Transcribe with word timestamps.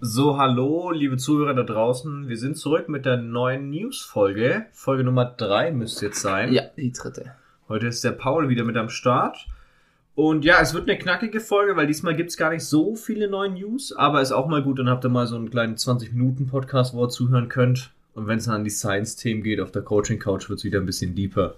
So, 0.00 0.36
hallo, 0.38 0.90
liebe 0.90 1.16
Zuhörer 1.16 1.54
da 1.54 1.62
draußen. 1.62 2.28
Wir 2.28 2.36
sind 2.36 2.56
zurück 2.56 2.88
mit 2.88 3.06
der 3.06 3.16
neuen 3.16 3.70
News-Folge. 3.70 4.66
Folge 4.72 5.04
Nummer 5.04 5.24
3 5.24 5.70
müsste 5.70 6.06
jetzt 6.06 6.20
sein. 6.20 6.52
Ja, 6.52 6.64
die 6.76 6.92
dritte. 6.92 7.32
Heute 7.68 7.86
ist 7.86 8.02
der 8.02 8.10
Paul 8.10 8.48
wieder 8.48 8.64
mit 8.64 8.76
am 8.76 8.88
Start. 8.88 9.46
Und 10.14 10.44
ja, 10.44 10.60
es 10.60 10.74
wird 10.74 10.88
eine 10.88 10.98
knackige 10.98 11.40
Folge, 11.40 11.76
weil 11.76 11.86
diesmal 11.86 12.16
gibt's 12.16 12.36
gar 12.36 12.50
nicht 12.50 12.64
so 12.64 12.96
viele 12.96 13.28
neue 13.28 13.50
News, 13.50 13.92
aber 13.96 14.20
ist 14.20 14.32
auch 14.32 14.48
mal 14.48 14.62
gut, 14.62 14.78
dann 14.78 14.88
habt 14.88 15.04
ihr 15.04 15.08
mal 15.08 15.26
so 15.26 15.36
einen 15.36 15.50
kleinen 15.50 15.76
20-Minuten-Podcast, 15.76 16.94
wo 16.94 17.04
ihr 17.04 17.08
zuhören 17.08 17.48
könnt. 17.48 17.92
Und 18.14 18.26
wenn 18.26 18.38
es 18.38 18.44
dann 18.44 18.56
an 18.56 18.64
die 18.64 18.70
Science-Themen 18.70 19.42
geht, 19.42 19.60
auf 19.60 19.70
der 19.70 19.82
Coaching-Couch 19.82 20.48
wird's 20.48 20.64
wieder 20.64 20.80
ein 20.80 20.86
bisschen 20.86 21.14
deeper. 21.14 21.54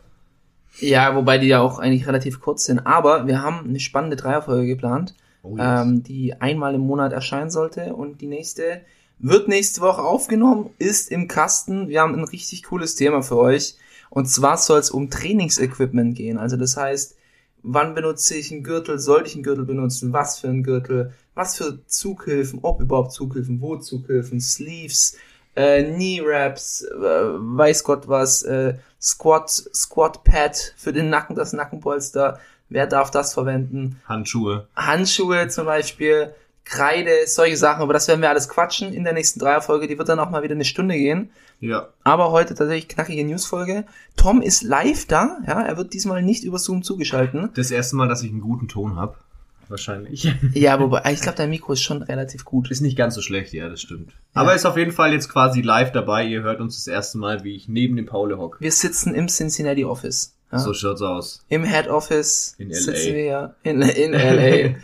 Ja, 0.79 1.15
wobei 1.17 1.39
die 1.39 1.49
ja 1.49 1.61
auch 1.61 1.79
eigentlich 1.79 2.07
relativ 2.07 2.41
kurz 2.41 2.67
sind. 2.67 2.81
Aber 2.81 3.27
wir 3.27 3.43
haben 3.43 3.67
eine 3.67 3.81
spannende 3.81 4.17
Dreierfolge 4.17 4.67
geplant, 4.67 5.15
Oh, 5.47 5.57
yes. 5.57 5.83
ähm, 5.83 6.03
die 6.03 6.35
einmal 6.41 6.75
im 6.75 6.83
Monat 6.83 7.13
erscheinen 7.13 7.51
sollte. 7.51 7.95
Und 7.95 8.21
die 8.21 8.27
nächste 8.27 8.83
wird 9.19 9.49
nächste 9.49 9.81
Woche 9.81 10.03
aufgenommen, 10.03 10.71
ist 10.79 11.11
im 11.11 11.29
Kasten. 11.29 11.89
Wir 11.89 12.01
haben 12.01 12.15
ein 12.15 12.25
richtig 12.25 12.65
cooles 12.65 12.97
Thema 12.97 13.23
für 13.23 13.39
euch. 13.39 13.77
Und 14.11 14.27
zwar 14.27 14.57
soll 14.59 14.81
es 14.81 14.91
um 14.91 15.11
Trainingsequipment 15.11 16.17
gehen. 16.17 16.39
Also 16.39 16.57
das 16.57 16.77
heißt, 16.77 17.17
wann 17.63 17.95
benutze 17.95 18.37
ich 18.37 18.53
einen 18.53 18.63
Gürtel, 18.63 18.99
sollte 18.99 19.29
ich 19.29 19.35
einen 19.35 19.43
Gürtel 19.43 19.65
benutzen, 19.65 20.13
was 20.13 20.39
für 20.39 20.49
einen 20.49 20.63
Gürtel, 20.63 21.13
was 21.35 21.57
für 21.57 21.85
Zughilfen, 21.87 22.61
ob 22.63 22.81
überhaupt 22.81 23.13
Zughilfen, 23.13 23.61
wo 23.61 23.77
Zughilfen, 23.77 24.41
Sleeves, 24.41 25.17
äh, 25.55 25.83
Knee 25.83 26.23
Wraps, 26.25 26.83
äh, 26.83 26.97
weiß 26.99 27.83
Gott 27.85 28.09
was, 28.09 28.43
äh, 28.43 28.75
Squat, 29.01 29.51
Squat 29.51 30.25
Pad 30.25 30.75
für 30.77 30.93
den 30.93 31.11
Nacken, 31.11 31.35
das 31.37 31.53
Nackenpolster, 31.53 32.39
wer 32.69 32.87
darf 32.87 33.11
das 33.11 33.35
verwenden? 33.35 34.01
Handschuhe. 34.07 34.69
Handschuhe 34.77 35.49
zum 35.49 35.67
Beispiel, 35.67 36.35
Kreide, 36.65 37.11
solche 37.27 37.57
Sachen, 37.57 37.83
aber 37.83 37.93
das 37.93 38.09
werden 38.09 38.21
wir 38.21 38.29
alles 38.29 38.49
quatschen 38.49 38.93
in 38.93 39.05
der 39.05 39.13
nächsten 39.13 39.39
Dreierfolge, 39.39 39.87
die 39.87 39.99
wird 39.99 40.09
dann 40.09 40.19
auch 40.19 40.31
mal 40.31 40.43
wieder 40.43 40.55
eine 40.55 40.65
Stunde 40.65 40.97
gehen. 40.97 41.31
Ja. 41.61 41.89
Aber 42.03 42.33
heute 42.33 42.55
tatsächlich 42.55 42.89
knackige 42.89 43.25
Newsfolge. 43.25 43.85
Tom 44.17 44.43
ist 44.43 44.63
live 44.63 45.07
da, 45.07 45.39
ja, 45.47 45.63
er 45.63 45.77
wird 45.77 45.95
diesmal 45.95 46.23
nicht 46.23 46.45
über 46.45 46.59
Zoom 46.59 46.83
zugeschalten. 46.83 47.51
Das 47.55 47.71
erste 47.71 47.97
Mal, 47.97 48.09
dass 48.09 48.23
ich 48.23 48.31
einen 48.31 48.41
guten 48.41 48.69
Ton 48.69 48.97
hab. 48.97 49.25
Wahrscheinlich. 49.69 50.33
Ja, 50.55 50.79
wobei, 50.81 51.13
ich 51.13 51.21
glaube, 51.21 51.37
dein 51.37 51.51
Mikro 51.51 51.73
ist 51.73 51.83
schon 51.83 52.03
relativ 52.03 52.45
gut. 52.45 52.71
Ist 52.71 52.81
nicht 52.81 52.97
ganz 52.97 53.15
so 53.15 53.21
schlecht, 53.21 53.53
ja, 53.53 53.69
das 53.69 53.81
stimmt. 53.81 54.13
Aber 54.33 54.55
ist 54.55 54.65
auf 54.65 54.77
jeden 54.77 54.93
Fall 54.93 55.13
jetzt 55.13 55.29
quasi 55.29 55.61
live 55.61 55.93
dabei. 55.93 56.25
Ihr 56.25 56.43
hört 56.43 56.61
uns 56.61 56.77
das 56.77 56.87
erste 56.87 57.19
Mal, 57.19 57.43
wie 57.45 57.57
ich 57.57 57.69
neben 57.69 57.97
dem 57.97 58.07
Paul 58.07 58.37
hock. 58.37 58.59
Wir 58.61 58.73
sitzen 58.73 59.15
im 59.15 59.29
Cincinnati 59.29 59.85
Office. 59.85 60.36
Ja? 60.53 60.59
So 60.59 60.73
schaut's 60.73 61.03
aus. 61.03 61.45
Im 61.49 61.65
Head 61.65 61.89
Office 61.89 62.55
In 62.59 62.71
LA. 62.71 62.77
sitzen 62.77 63.15
wir 63.15 63.25
ja 63.25 63.55
in, 63.63 63.83
in 63.83 64.13
LA. 64.13 64.77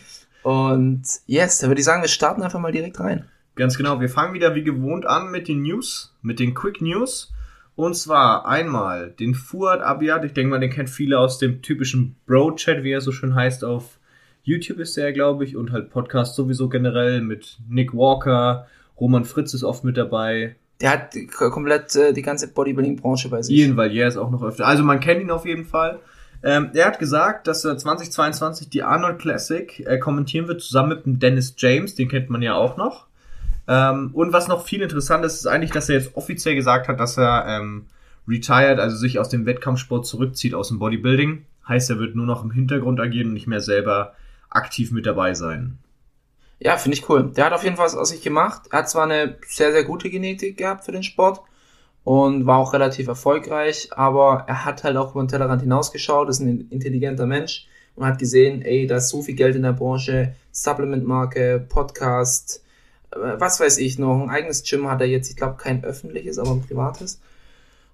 Und 0.42 1.02
yes, 1.26 1.58
da 1.58 1.68
würde 1.68 1.80
ich 1.80 1.84
sagen, 1.84 2.02
wir 2.02 2.08
starten 2.08 2.42
einfach 2.42 2.58
mal 2.58 2.72
direkt 2.72 2.98
rein. 2.98 3.28
Ganz 3.54 3.76
genau. 3.76 4.00
Wir 4.00 4.08
fangen 4.08 4.34
wieder 4.34 4.54
wie 4.54 4.64
gewohnt 4.64 5.06
an 5.06 5.30
mit 5.30 5.46
den 5.46 5.62
News, 5.62 6.14
mit 6.22 6.40
den 6.40 6.54
Quick 6.54 6.80
News. 6.80 7.32
Und 7.74 7.94
zwar 7.94 8.46
einmal 8.46 9.10
den 9.10 9.34
Fuad 9.34 9.80
Abiad. 9.80 10.24
Ich 10.24 10.32
denke 10.32 10.50
mal, 10.50 10.60
den 10.60 10.70
kennt 10.70 10.90
viele 10.90 11.18
aus 11.18 11.38
dem 11.38 11.62
typischen 11.62 12.16
Bro-Chat, 12.26 12.82
wie 12.82 12.92
er 12.92 13.00
so 13.00 13.12
schön 13.12 13.34
heißt, 13.34 13.64
auf 13.64 13.98
YouTube 14.44 14.80
ist 14.80 14.98
er, 14.98 15.12
glaube 15.12 15.44
ich, 15.44 15.56
und 15.56 15.70
halt 15.70 15.90
Podcast 15.90 16.34
sowieso 16.34 16.68
generell 16.68 17.20
mit 17.20 17.58
Nick 17.68 17.94
Walker. 17.94 18.66
Roman 19.00 19.24
Fritz 19.24 19.54
ist 19.54 19.62
oft 19.62 19.84
mit 19.84 19.96
dabei. 19.96 20.56
Der 20.80 20.90
hat 20.90 21.14
komplett 21.28 21.94
äh, 21.94 22.12
die 22.12 22.22
ganze 22.22 22.48
Bodybuilding-Branche 22.48 23.28
bei 23.28 23.42
sich. 23.42 23.56
Ian 23.56 23.76
Valier 23.76 24.08
ist 24.08 24.16
auch 24.16 24.30
noch 24.30 24.42
öfter. 24.42 24.66
Also 24.66 24.82
man 24.82 25.00
kennt 25.00 25.20
ihn 25.20 25.30
auf 25.30 25.46
jeden 25.46 25.64
Fall. 25.64 26.00
Ähm, 26.42 26.70
er 26.74 26.86
hat 26.86 26.98
gesagt, 26.98 27.46
dass 27.46 27.64
er 27.64 27.78
2022 27.78 28.68
die 28.68 28.82
Arnold 28.82 29.20
Classic 29.20 29.80
äh, 29.86 29.98
kommentieren 29.98 30.48
wird, 30.48 30.60
zusammen 30.60 30.88
mit 30.90 31.06
dem 31.06 31.18
Dennis 31.20 31.54
James, 31.56 31.94
den 31.94 32.08
kennt 32.08 32.30
man 32.30 32.42
ja 32.42 32.54
auch 32.54 32.76
noch. 32.76 33.06
Ähm, 33.68 34.10
und 34.12 34.32
was 34.32 34.48
noch 34.48 34.64
viel 34.64 34.82
interessanter 34.82 35.26
ist, 35.26 35.36
ist 35.36 35.46
eigentlich, 35.46 35.70
dass 35.70 35.88
er 35.88 35.96
jetzt 35.96 36.16
offiziell 36.16 36.56
gesagt 36.56 36.88
hat, 36.88 36.98
dass 36.98 37.16
er 37.16 37.46
ähm, 37.46 37.86
retired, 38.26 38.80
also 38.80 38.96
sich 38.96 39.20
aus 39.20 39.28
dem 39.28 39.46
Wettkampfsport 39.46 40.04
zurückzieht, 40.04 40.54
aus 40.54 40.68
dem 40.68 40.80
Bodybuilding. 40.80 41.44
Heißt, 41.68 41.90
er 41.90 41.98
wird 42.00 42.16
nur 42.16 42.26
noch 42.26 42.42
im 42.42 42.50
Hintergrund 42.50 42.98
agieren 42.98 43.28
und 43.28 43.34
nicht 43.34 43.46
mehr 43.46 43.60
selber 43.60 44.14
aktiv 44.50 44.90
mit 44.90 45.06
dabei 45.06 45.34
sein. 45.34 45.78
Ja, 46.64 46.76
finde 46.76 46.96
ich 46.96 47.08
cool. 47.08 47.32
Der 47.32 47.46
hat 47.46 47.52
auf 47.52 47.64
jeden 47.64 47.74
Fall 47.76 47.86
was 47.86 47.96
aus 47.96 48.10
sich 48.10 48.22
gemacht. 48.22 48.62
Er 48.70 48.80
hat 48.80 48.90
zwar 48.90 49.04
eine 49.04 49.36
sehr, 49.48 49.72
sehr 49.72 49.82
gute 49.82 50.10
Genetik 50.10 50.56
gehabt 50.56 50.84
für 50.84 50.92
den 50.92 51.02
Sport 51.02 51.40
und 52.04 52.46
war 52.46 52.58
auch 52.58 52.72
relativ 52.72 53.08
erfolgreich, 53.08 53.88
aber 53.90 54.44
er 54.46 54.64
hat 54.64 54.84
halt 54.84 54.96
auch 54.96 55.10
über 55.10 55.24
den 55.24 55.28
Tellerrand 55.28 55.62
hinausgeschaut, 55.62 56.28
ist 56.28 56.38
ein 56.38 56.68
intelligenter 56.70 57.26
Mensch 57.26 57.66
und 57.96 58.06
hat 58.06 58.20
gesehen, 58.20 58.62
ey, 58.62 58.86
da 58.86 58.98
ist 58.98 59.08
so 59.08 59.22
viel 59.22 59.34
Geld 59.34 59.56
in 59.56 59.62
der 59.62 59.72
Branche, 59.72 60.36
Supplement-Marke, 60.52 61.66
Podcast, 61.68 62.62
äh, 63.10 63.16
was 63.16 63.58
weiß 63.58 63.78
ich 63.78 63.98
noch, 63.98 64.22
ein 64.22 64.30
eigenes 64.30 64.62
Gym 64.62 64.88
hat 64.88 65.00
er 65.00 65.08
jetzt, 65.08 65.30
ich 65.30 65.36
glaube 65.36 65.56
kein 65.56 65.84
öffentliches, 65.84 66.38
aber 66.38 66.52
ein 66.52 66.62
privates. 66.62 67.20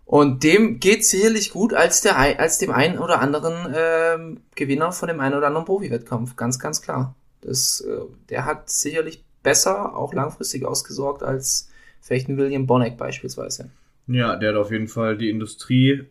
Und 0.04 0.42
dem 0.44 0.78
geht 0.78 1.06
sicherlich 1.06 1.52
gut 1.52 1.72
als 1.72 2.02
der 2.02 2.18
als 2.18 2.58
dem 2.58 2.70
einen 2.70 2.98
oder 2.98 3.20
anderen 3.20 3.74
ähm, 3.74 4.40
Gewinner 4.54 4.92
von 4.92 5.08
dem 5.08 5.20
einen 5.20 5.36
oder 5.36 5.46
anderen 5.46 5.66
Profi-Wettkampf, 5.66 6.36
ganz 6.36 6.58
ganz 6.58 6.82
klar. 6.82 7.14
Das, 7.40 7.80
äh, 7.80 8.00
der 8.30 8.44
hat 8.44 8.68
sicherlich 8.70 9.24
besser 9.42 9.96
auch 9.96 10.12
langfristig 10.12 10.64
ausgesorgt 10.64 11.22
als 11.22 11.70
vielleicht 12.00 12.28
ein 12.28 12.36
William 12.36 12.66
Bonneck 12.66 12.96
beispielsweise. 12.96 13.70
Ja, 14.06 14.36
der 14.36 14.50
hat 14.50 14.56
auf 14.56 14.70
jeden 14.70 14.88
Fall 14.88 15.16
die 15.16 15.30
Industrie 15.30 16.04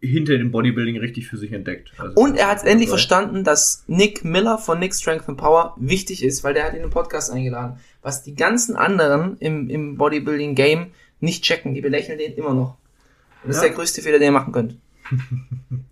hinter 0.00 0.36
dem 0.36 0.50
Bodybuilding 0.50 0.96
richtig 0.98 1.28
für 1.28 1.36
sich 1.36 1.52
entdeckt. 1.52 1.92
Also- 1.98 2.14
Und 2.20 2.36
er 2.36 2.48
hat 2.48 2.64
endlich 2.64 2.88
verstanden, 2.88 3.44
dass 3.44 3.84
Nick 3.86 4.24
Miller 4.24 4.58
von 4.58 4.80
Nick 4.80 4.94
Strength 4.94 5.28
and 5.28 5.38
Power 5.38 5.76
wichtig 5.78 6.24
ist, 6.24 6.42
weil 6.42 6.54
der 6.54 6.64
hat 6.64 6.74
ihn 6.74 6.82
im 6.82 6.90
Podcast 6.90 7.30
eingeladen. 7.30 7.78
Was 8.02 8.22
die 8.24 8.34
ganzen 8.34 8.74
anderen 8.74 9.36
im, 9.38 9.70
im 9.70 9.96
Bodybuilding-Game 9.96 10.86
nicht 11.20 11.44
checken. 11.44 11.74
Die 11.74 11.80
belächeln 11.80 12.18
den 12.18 12.32
immer 12.32 12.52
noch. 12.52 12.76
Und 13.44 13.48
das 13.50 13.56
Ja. 13.58 13.62
ist 13.62 13.68
der 13.68 13.76
größte 13.76 14.02
Fehler, 14.02 14.18
den 14.18 14.26
ihr 14.26 14.32
machen 14.32 14.52
könnt. 14.52 14.76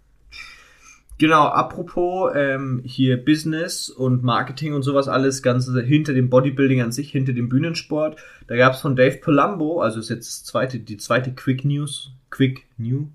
Genau, 1.21 1.49
apropos 1.49 2.33
ähm, 2.35 2.81
hier 2.83 3.23
Business 3.23 3.91
und 3.91 4.23
Marketing 4.23 4.73
und 4.73 4.83
sowas 4.83 5.07
alles, 5.07 5.43
Ganze 5.43 5.79
hinter 5.83 6.15
dem 6.15 6.31
Bodybuilding 6.31 6.81
an 6.81 6.93
sich, 6.93 7.11
hinter 7.11 7.35
dem 7.35 7.51
Bühnensport. 7.51 8.19
Da 8.47 8.57
gab 8.57 8.73
es 8.73 8.81
von 8.81 8.97
Dave 8.97 9.19
Palumbo, 9.19 9.83
also 9.83 10.01
ist 10.01 10.09
jetzt 10.09 10.27
das 10.27 10.45
zweite, 10.45 10.79
die 10.79 10.97
zweite 10.97 11.35
Quick 11.35 11.67
News, 11.67 12.13
Quick 12.31 12.65
New, 12.79 13.09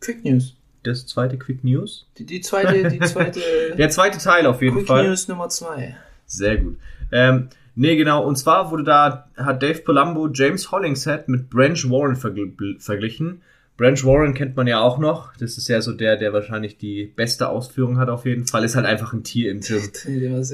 Quick 0.00 0.24
News. 0.24 0.56
das 0.82 1.06
zweite 1.06 1.38
Quick 1.38 1.62
News? 1.62 2.08
Die, 2.18 2.26
die 2.26 2.40
zweite, 2.40 2.88
die 2.88 2.98
zweite 2.98 3.40
Der 3.78 3.88
zweite 3.88 4.18
Teil 4.18 4.46
auf 4.46 4.60
jeden 4.60 4.78
Quick 4.78 4.88
Fall. 4.88 5.06
News 5.06 5.28
Nummer 5.28 5.48
zwei. 5.48 5.96
Sehr 6.26 6.56
gut. 6.56 6.76
Ähm, 7.12 7.50
nee, 7.76 7.94
genau, 7.94 8.26
und 8.26 8.34
zwar 8.34 8.72
wurde 8.72 8.82
da, 8.82 9.28
hat 9.36 9.62
Dave 9.62 9.78
Palumbo 9.78 10.28
James 10.28 10.72
Hollingshead 10.72 11.28
mit 11.28 11.50
Branch 11.50 11.88
Warren 11.88 12.16
vergl 12.16 12.80
verglichen. 12.80 13.42
Branch 13.76 14.04
Warren 14.04 14.34
kennt 14.34 14.56
man 14.56 14.66
ja 14.66 14.80
auch 14.80 14.98
noch. 14.98 15.36
Das 15.36 15.58
ist 15.58 15.68
ja 15.68 15.80
so 15.80 15.92
der, 15.92 16.16
der 16.16 16.32
wahrscheinlich 16.32 16.78
die 16.78 17.06
beste 17.06 17.48
Ausführung 17.48 17.98
hat 17.98 18.08
auf 18.08 18.24
jeden 18.24 18.46
Fall. 18.46 18.62
Ist 18.64 18.76
halt 18.76 18.86
einfach 18.86 19.12
ein 19.12 19.24
Tier 19.24 19.50
im 19.50 19.60
Gym. 19.60 19.80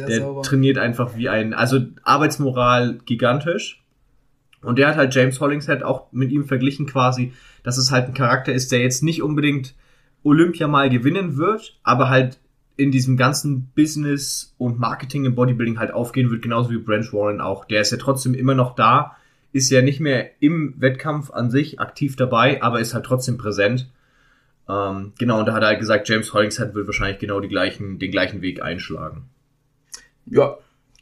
Der 0.07 0.21
sauber. 0.21 0.43
trainiert 0.43 0.79
einfach 0.79 1.17
wie 1.17 1.29
ein, 1.29 1.53
also 1.53 1.81
Arbeitsmoral 2.03 2.99
gigantisch. 3.05 3.85
Und 4.63 4.79
der 4.79 4.89
hat 4.89 4.97
halt 4.97 5.15
James 5.15 5.41
Hollingshead 5.41 5.83
auch 5.83 6.13
mit 6.13 6.33
ihm 6.33 6.47
verglichen 6.47 6.87
quasi, 6.87 7.33
dass 7.63 7.79
es 7.79 7.91
halt 7.91 8.09
ein 8.09 8.15
Charakter 8.15 8.53
ist, 8.53 8.73
der 8.73 8.81
jetzt 8.81 9.03
nicht 9.03 9.23
unbedingt 9.23 9.75
Olympia 10.23 10.69
mal 10.69 10.91
gewinnen 10.91 11.37
wird, 11.37 11.79
aber 11.83 12.09
halt 12.09 12.39
in 12.77 12.91
diesem 12.91 13.17
ganzen 13.17 13.71
Business 13.75 14.55
und 14.57 14.79
Marketing 14.79 15.27
im 15.27 15.35
Bodybuilding 15.35 15.79
halt 15.79 15.93
aufgehen 15.93 16.31
wird, 16.31 16.43
genauso 16.43 16.71
wie 16.71 16.79
Branch 16.79 17.13
Warren 17.13 17.41
auch. 17.41 17.67
Der 17.67 17.83
ist 17.83 17.93
ja 17.93 17.99
trotzdem 17.99 18.33
immer 18.33 18.55
noch 18.55 18.75
da, 18.75 19.17
ist 19.53 19.71
ja 19.71 19.83
nicht 19.83 20.01
mehr 20.01 20.31
im 20.41 20.75
Wettkampf 20.79 21.31
an 21.31 21.51
sich 21.51 21.81
aktiv 21.81 22.17
dabei, 22.17 22.63
aber 22.63 22.81
ist 22.81 22.95
halt 22.95 23.05
trotzdem 23.05 23.39
präsent. 23.39 23.89
Ähm, 24.69 25.13
genau, 25.19 25.41
und 25.41 25.47
da 25.47 25.55
hat 25.55 25.63
er 25.63 25.69
halt 25.69 25.81
gesagt, 25.81 26.09
James 26.09 26.33
Hollingshead 26.33 26.75
wird 26.75 26.87
wahrscheinlich 26.87 27.19
genau 27.19 27.41
gleichen, 27.41 27.99
den 27.99 28.11
gleichen 28.11 28.43
Weg 28.43 28.63
einschlagen. 28.63 29.29
Ja, 30.27 30.57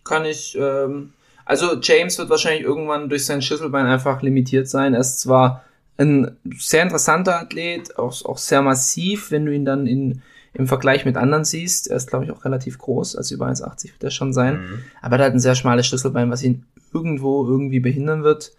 kann 0.04 0.24
ich. 0.24 0.56
Ähm, 0.58 1.12
also 1.44 1.78
James 1.80 2.18
wird 2.18 2.30
wahrscheinlich 2.30 2.62
irgendwann 2.62 3.08
durch 3.08 3.26
sein 3.26 3.42
Schlüsselbein 3.42 3.86
einfach 3.86 4.22
limitiert 4.22 4.68
sein. 4.68 4.94
Er 4.94 5.00
ist 5.00 5.20
zwar 5.20 5.64
ein 5.98 6.36
sehr 6.56 6.82
interessanter 6.82 7.40
Athlet, 7.40 7.98
auch, 7.98 8.24
auch 8.24 8.38
sehr 8.38 8.62
massiv, 8.62 9.30
wenn 9.30 9.44
du 9.44 9.52
ihn 9.52 9.64
dann 9.64 9.86
in, 9.86 10.22
im 10.54 10.66
Vergleich 10.66 11.04
mit 11.04 11.16
anderen 11.16 11.44
siehst. 11.44 11.88
Er 11.88 11.96
ist, 11.96 12.08
glaube 12.08 12.24
ich, 12.24 12.30
auch 12.30 12.44
relativ 12.44 12.78
groß, 12.78 13.16
also 13.16 13.34
über 13.34 13.46
1,80 13.48 13.92
wird 13.92 14.04
er 14.04 14.10
schon 14.10 14.32
sein. 14.32 14.60
Aber 15.02 15.18
er 15.18 15.26
hat 15.26 15.32
ein 15.32 15.40
sehr 15.40 15.54
schmales 15.54 15.86
Schlüsselbein, 15.86 16.30
was 16.30 16.42
ihn 16.42 16.64
irgendwo 16.92 17.46
irgendwie 17.46 17.80
behindern 17.80 18.22
wird. 18.22 18.52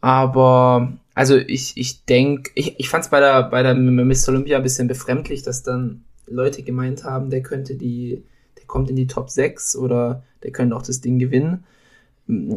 Aber, 0.00 0.92
also 1.14 1.36
ich, 1.36 1.76
ich 1.76 2.04
denke, 2.04 2.50
ich, 2.54 2.78
ich 2.78 2.88
fand 2.88 3.04
es 3.04 3.10
bei 3.10 3.20
der, 3.20 3.44
bei 3.44 3.62
der 3.62 3.74
Miss 3.74 4.28
Olympia 4.28 4.56
ein 4.56 4.62
bisschen 4.62 4.88
befremdlich, 4.88 5.42
dass 5.42 5.62
dann 5.62 6.04
Leute 6.26 6.62
gemeint 6.62 7.04
haben, 7.04 7.30
der 7.30 7.42
könnte 7.42 7.76
die, 7.76 8.24
der 8.58 8.66
kommt 8.66 8.90
in 8.90 8.96
die 8.96 9.06
Top 9.06 9.30
6 9.30 9.76
oder 9.76 10.24
der 10.42 10.50
könnte 10.50 10.74
auch 10.74 10.82
das 10.82 11.00
Ding 11.00 11.18
gewinnen. 11.18 11.64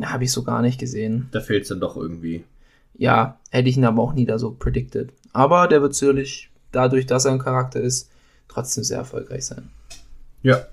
Habe 0.03 0.23
ich 0.23 0.31
so 0.31 0.43
gar 0.43 0.61
nicht 0.61 0.79
gesehen. 0.79 1.27
Da 1.31 1.41
fehlt 1.41 1.63
es 1.63 1.69
dann 1.69 1.79
doch 1.79 1.97
irgendwie. 1.97 2.43
Ja, 2.97 3.39
hätte 3.51 3.69
ich 3.69 3.77
ihn 3.77 3.85
aber 3.85 4.01
auch 4.01 4.13
nie 4.13 4.25
da 4.25 4.39
so 4.39 4.51
predicted. 4.51 5.11
Aber 5.33 5.67
der 5.67 5.81
wird 5.81 5.93
sicherlich, 5.93 6.49
dadurch, 6.71 7.05
dass 7.05 7.25
er 7.25 7.33
ein 7.33 7.39
Charakter 7.39 7.81
ist, 7.81 8.09
trotzdem 8.47 8.83
sehr 8.83 8.99
erfolgreich 8.99 9.45
sein. 9.45 9.69
Ja, 10.41 10.65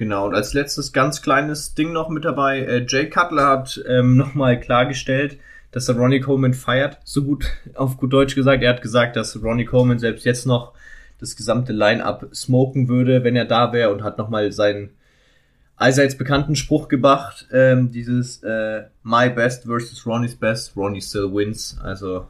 genau. 0.00 0.26
Und 0.26 0.34
als 0.34 0.54
letztes 0.54 0.92
ganz 0.92 1.22
kleines 1.22 1.74
Ding 1.74 1.92
noch 1.92 2.08
mit 2.08 2.24
dabei. 2.24 2.60
Äh, 2.60 2.86
Jay 2.88 3.08
Cutler 3.08 3.46
hat 3.46 3.80
ähm, 3.88 4.16
nochmal 4.16 4.58
klargestellt, 4.58 5.38
dass 5.70 5.88
er 5.88 5.94
Ronnie 5.94 6.18
Coleman 6.18 6.54
feiert. 6.54 6.98
So 7.04 7.22
gut 7.22 7.44
auf 7.74 7.96
gut 7.98 8.12
Deutsch 8.12 8.34
gesagt. 8.34 8.64
Er 8.64 8.70
hat 8.70 8.82
gesagt, 8.82 9.14
dass 9.14 9.40
Ronnie 9.40 9.66
Coleman 9.66 10.00
selbst 10.00 10.24
jetzt 10.24 10.46
noch 10.46 10.72
das 11.20 11.36
gesamte 11.36 11.72
Line-Up 11.72 12.34
smoken 12.34 12.88
würde, 12.88 13.22
wenn 13.22 13.36
er 13.36 13.44
da 13.44 13.72
wäre 13.72 13.92
und 13.92 14.02
hat 14.02 14.16
nochmal 14.18 14.50
seinen 14.52 14.90
allseits 15.76 16.16
bekannten 16.16 16.56
Spruch 16.56 16.88
gebracht, 16.88 17.46
ähm, 17.52 17.90
dieses 17.90 18.42
äh, 18.42 18.84
My 19.02 19.28
Best 19.28 19.64
versus 19.64 20.06
Ronnie's 20.06 20.34
Best, 20.34 20.76
Ronnie 20.76 21.02
still 21.02 21.32
wins. 21.32 21.78
Also 21.82 22.26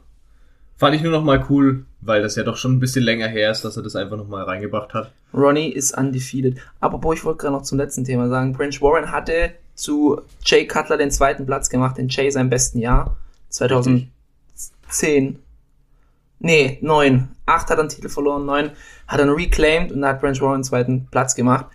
fand 0.81 0.95
ich 0.95 1.03
nur 1.03 1.11
noch 1.11 1.23
mal 1.23 1.45
cool, 1.47 1.85
weil 2.01 2.23
das 2.23 2.35
ja 2.35 2.41
doch 2.41 2.57
schon 2.57 2.73
ein 2.73 2.79
bisschen 2.79 3.03
länger 3.03 3.27
her 3.27 3.51
ist, 3.51 3.63
dass 3.63 3.77
er 3.77 3.83
das 3.83 3.95
einfach 3.95 4.17
noch 4.17 4.27
mal 4.27 4.43
reingebracht 4.43 4.95
hat. 4.95 5.11
Ronnie 5.31 5.69
ist 5.69 5.95
undefeated. 5.95 6.57
Aber 6.79 6.97
boah, 6.97 7.13
ich 7.13 7.23
wollte 7.23 7.37
gerade 7.37 7.53
noch 7.53 7.61
zum 7.61 7.77
letzten 7.77 8.03
Thema 8.03 8.27
sagen, 8.29 8.53
Prince 8.53 8.81
Warren 8.81 9.11
hatte 9.11 9.51
zu 9.75 10.21
Jay 10.43 10.65
Cutler 10.65 10.97
den 10.97 11.11
zweiten 11.11 11.45
Platz 11.45 11.69
gemacht, 11.69 11.99
in 11.99 12.09
Jay 12.09 12.31
sein 12.31 12.49
besten 12.49 12.79
Jahr. 12.79 13.15
2010. 13.49 14.09
Nee, 16.39 16.79
9. 16.81 17.29
8 17.45 17.69
hat 17.69 17.77
er 17.77 17.81
einen 17.81 17.89
Titel 17.89 18.09
verloren, 18.09 18.47
9 18.47 18.71
hat 19.07 19.19
er 19.19 19.37
reclaimed 19.37 19.91
und 19.91 20.01
da 20.01 20.07
hat 20.07 20.19
Branch 20.19 20.41
Warren 20.41 20.61
den 20.61 20.63
zweiten 20.63 21.07
Platz 21.11 21.35
gemacht. 21.35 21.67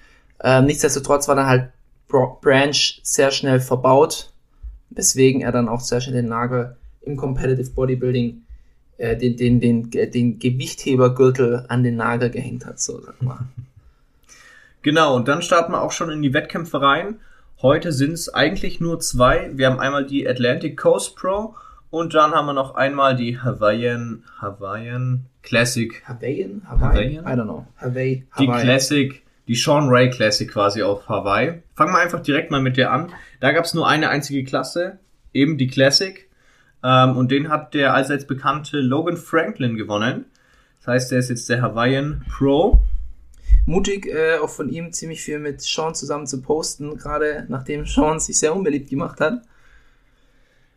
Ähm, 0.42 0.64
nichtsdestotrotz 0.64 1.28
war 1.28 1.36
dann 1.36 1.46
halt 1.46 1.70
Branch 2.08 3.00
sehr 3.04 3.30
schnell 3.30 3.60
verbaut, 3.60 4.32
weswegen 4.90 5.42
er 5.42 5.52
dann 5.52 5.68
auch 5.68 5.78
sehr 5.78 6.00
schnell 6.00 6.16
den 6.16 6.28
Nagel 6.28 6.76
im 7.02 7.16
Competitive 7.16 7.70
Bodybuilding, 7.70 8.42
äh, 8.98 9.16
den, 9.16 9.37
den, 9.37 9.60
den, 9.60 9.90
den 9.90 10.38
Gewichthebergürtel 10.38 11.66
an 11.69 11.82
den 11.82 11.96
Nagel 11.96 12.31
gehängt 12.31 12.66
hat, 12.66 12.81
so 12.81 13.00
sag 13.00 13.20
mal. 13.22 13.40
Genau, 14.82 15.16
und 15.16 15.26
dann 15.26 15.43
starten 15.43 15.72
wir 15.72 15.82
auch 15.82 15.90
schon 15.90 16.10
in 16.10 16.22
die 16.22 16.32
Wettkämpfe 16.32 16.81
rein. 16.81 17.16
Heute 17.60 17.90
sind 17.90 18.12
es 18.12 18.32
eigentlich 18.32 18.78
nur 18.78 19.00
zwei. 19.00 19.50
Wir 19.52 19.66
haben 19.69 19.81
einmal 19.81 20.06
die 20.06 20.28
Atlantic 20.28 20.76
Coast 20.76 21.16
Pro 21.16 21.56
und 21.90 22.14
dann 22.14 22.31
haben 22.31 22.46
wir 22.46 22.52
noch 22.52 22.76
einmal 22.76 23.16
die 23.16 23.40
Hawaiian, 23.40 24.22
Hawaiian 24.40 25.26
Classic. 25.42 26.02
Hawaiian? 26.04 26.62
Hawaii? 26.69 27.16
Hawaiian? 27.16 27.25
I 27.25 27.28
don't 27.31 27.44
know. 27.46 27.66
Hawaii, 27.78 28.26
Die 28.38 28.46
Hawaii. 28.46 28.62
Classic, 28.62 29.22
die 29.49 29.54
Sean 29.56 29.88
Ray 29.88 30.08
Classic 30.10 30.49
quasi 30.49 30.82
auf 30.84 31.08
Hawaii. 31.08 31.62
Fangen 31.75 31.92
wir 31.92 31.99
einfach 31.99 32.20
direkt 32.20 32.52
mal 32.52 32.60
mit 32.60 32.76
der 32.76 32.92
an. 32.92 33.12
Da 33.40 33.50
gab 33.50 33.64
es 33.64 33.75
nur 33.75 33.88
eine 33.88 34.08
einzige 34.10 34.44
Klasse, 34.44 35.00
eben 35.32 35.58
die 35.58 35.66
Classic. 35.66 36.25
Ähm, 36.82 37.17
und 37.17 37.31
den 37.31 37.49
hat 37.49 37.75
der 37.75 37.94
allseits 37.94 38.26
bekannte 38.26 38.78
Logan 38.81 39.17
Franklin 39.17 39.76
gewonnen. 39.76 40.26
Das 40.78 40.88
heißt, 40.88 41.12
er 41.12 41.19
ist 41.19 41.31
jetzt 41.31 41.49
der 41.49 41.62
Hawaiian 41.62 42.25
Pro. 42.31 42.82
Mutig, 43.64 44.06
äh, 44.06 44.38
auch 44.38 44.50
von 44.50 44.69
ihm 44.69 44.93
ziemlich 44.93 45.23
viel 45.23 45.38
mit 45.38 45.61
Sean 45.61 45.94
zusammen 45.94 46.26
zu 46.26 46.40
posten, 46.40 46.96
gerade 46.96 47.46
nachdem 47.49 47.84
Sean 47.87 48.20
sich 48.20 48.38
sehr 48.38 48.55
unbeliebt 48.55 48.90
gemacht 48.90 49.20
hat. 49.20 49.43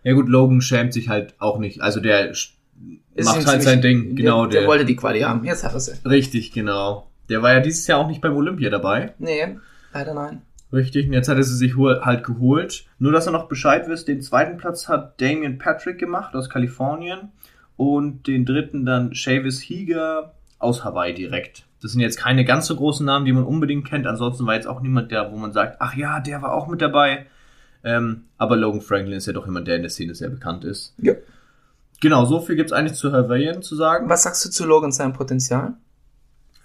Ja 0.03 0.13
gut, 0.13 0.27
Logan 0.29 0.61
schämt 0.61 0.93
sich 0.93 1.09
halt 1.09 1.35
auch 1.39 1.59
nicht. 1.59 1.81
Also 1.81 1.99
der 1.99 2.29
Ist 2.31 2.47
macht 3.17 3.45
halt 3.45 3.61
sein 3.61 3.81
Ding. 3.81 4.15
Genau, 4.15 4.43
der, 4.43 4.51
der 4.51 4.61
der. 4.61 4.67
wollte 4.69 4.85
die 4.85 4.95
Quali 4.95 5.21
haben. 5.21 5.43
Jetzt 5.43 5.63
hat 5.63 5.73
er 5.73 5.79
sie. 5.79 5.93
richtig, 6.05 6.51
genau. 6.51 7.09
Der 7.27 7.43
war 7.43 7.53
ja 7.53 7.59
dieses 7.59 7.85
Jahr 7.85 7.99
auch 7.99 8.07
nicht 8.07 8.21
beim 8.21 8.35
Olympia 8.35 8.69
dabei. 8.69 9.13
Nee, 9.19 9.57
leider 9.93 10.13
nein. 10.13 10.41
Richtig, 10.71 11.07
und 11.07 11.13
jetzt 11.13 11.27
hat 11.27 11.37
er 11.37 11.43
sie 11.43 11.55
sich 11.55 11.75
halt 11.77 12.23
geholt. 12.23 12.85
Nur, 12.99 13.11
dass 13.11 13.25
er 13.25 13.31
noch 13.31 13.47
Bescheid 13.47 13.87
wisst, 13.87 14.07
den 14.07 14.21
zweiten 14.21 14.57
Platz 14.57 14.87
hat 14.87 15.19
Damian 15.19 15.57
Patrick 15.57 15.97
gemacht 15.97 16.35
aus 16.35 16.49
Kalifornien 16.49 17.29
und 17.75 18.27
den 18.27 18.45
dritten 18.45 18.85
dann 18.85 19.13
Chavis 19.13 19.61
Higa 19.61 20.33
aus 20.59 20.83
Hawaii 20.83 21.13
direkt. 21.13 21.65
Das 21.81 21.93
sind 21.93 22.01
jetzt 22.01 22.17
keine 22.17 22.45
ganz 22.45 22.67
so 22.67 22.75
großen 22.75 23.05
Namen, 23.05 23.25
die 23.25 23.31
man 23.31 23.45
unbedingt 23.45 23.87
kennt. 23.87 24.05
Ansonsten 24.05 24.45
war 24.45 24.55
jetzt 24.55 24.67
auch 24.67 24.81
niemand 24.81 25.11
der, 25.11 25.31
wo 25.31 25.37
man 25.37 25.53
sagt, 25.53 25.77
ach 25.79 25.95
ja, 25.95 26.19
der 26.19 26.41
war 26.41 26.53
auch 26.53 26.67
mit 26.67 26.81
dabei. 26.81 27.25
Ähm, 27.83 28.25
aber 28.37 28.57
Logan 28.57 28.81
Franklin 28.81 29.17
ist 29.17 29.25
ja 29.25 29.33
doch 29.33 29.45
jemand, 29.45 29.67
der 29.67 29.77
in 29.77 29.83
der 29.83 29.89
Szene 29.89 30.13
sehr 30.13 30.29
bekannt 30.29 30.65
ist. 30.65 30.93
Ja. 30.97 31.13
Genau, 32.01 32.25
so 32.25 32.39
viel 32.41 32.55
gibt's 32.55 32.73
eigentlich 32.73 32.97
zu 32.97 33.11
Hawaiian 33.11 33.61
zu 33.61 33.75
sagen. 33.75 34.09
Was 34.09 34.23
sagst 34.23 34.45
du 34.45 34.49
zu 34.49 34.65
Logan 34.65 34.91
seinem 34.91 35.13
Potenzial? 35.13 35.73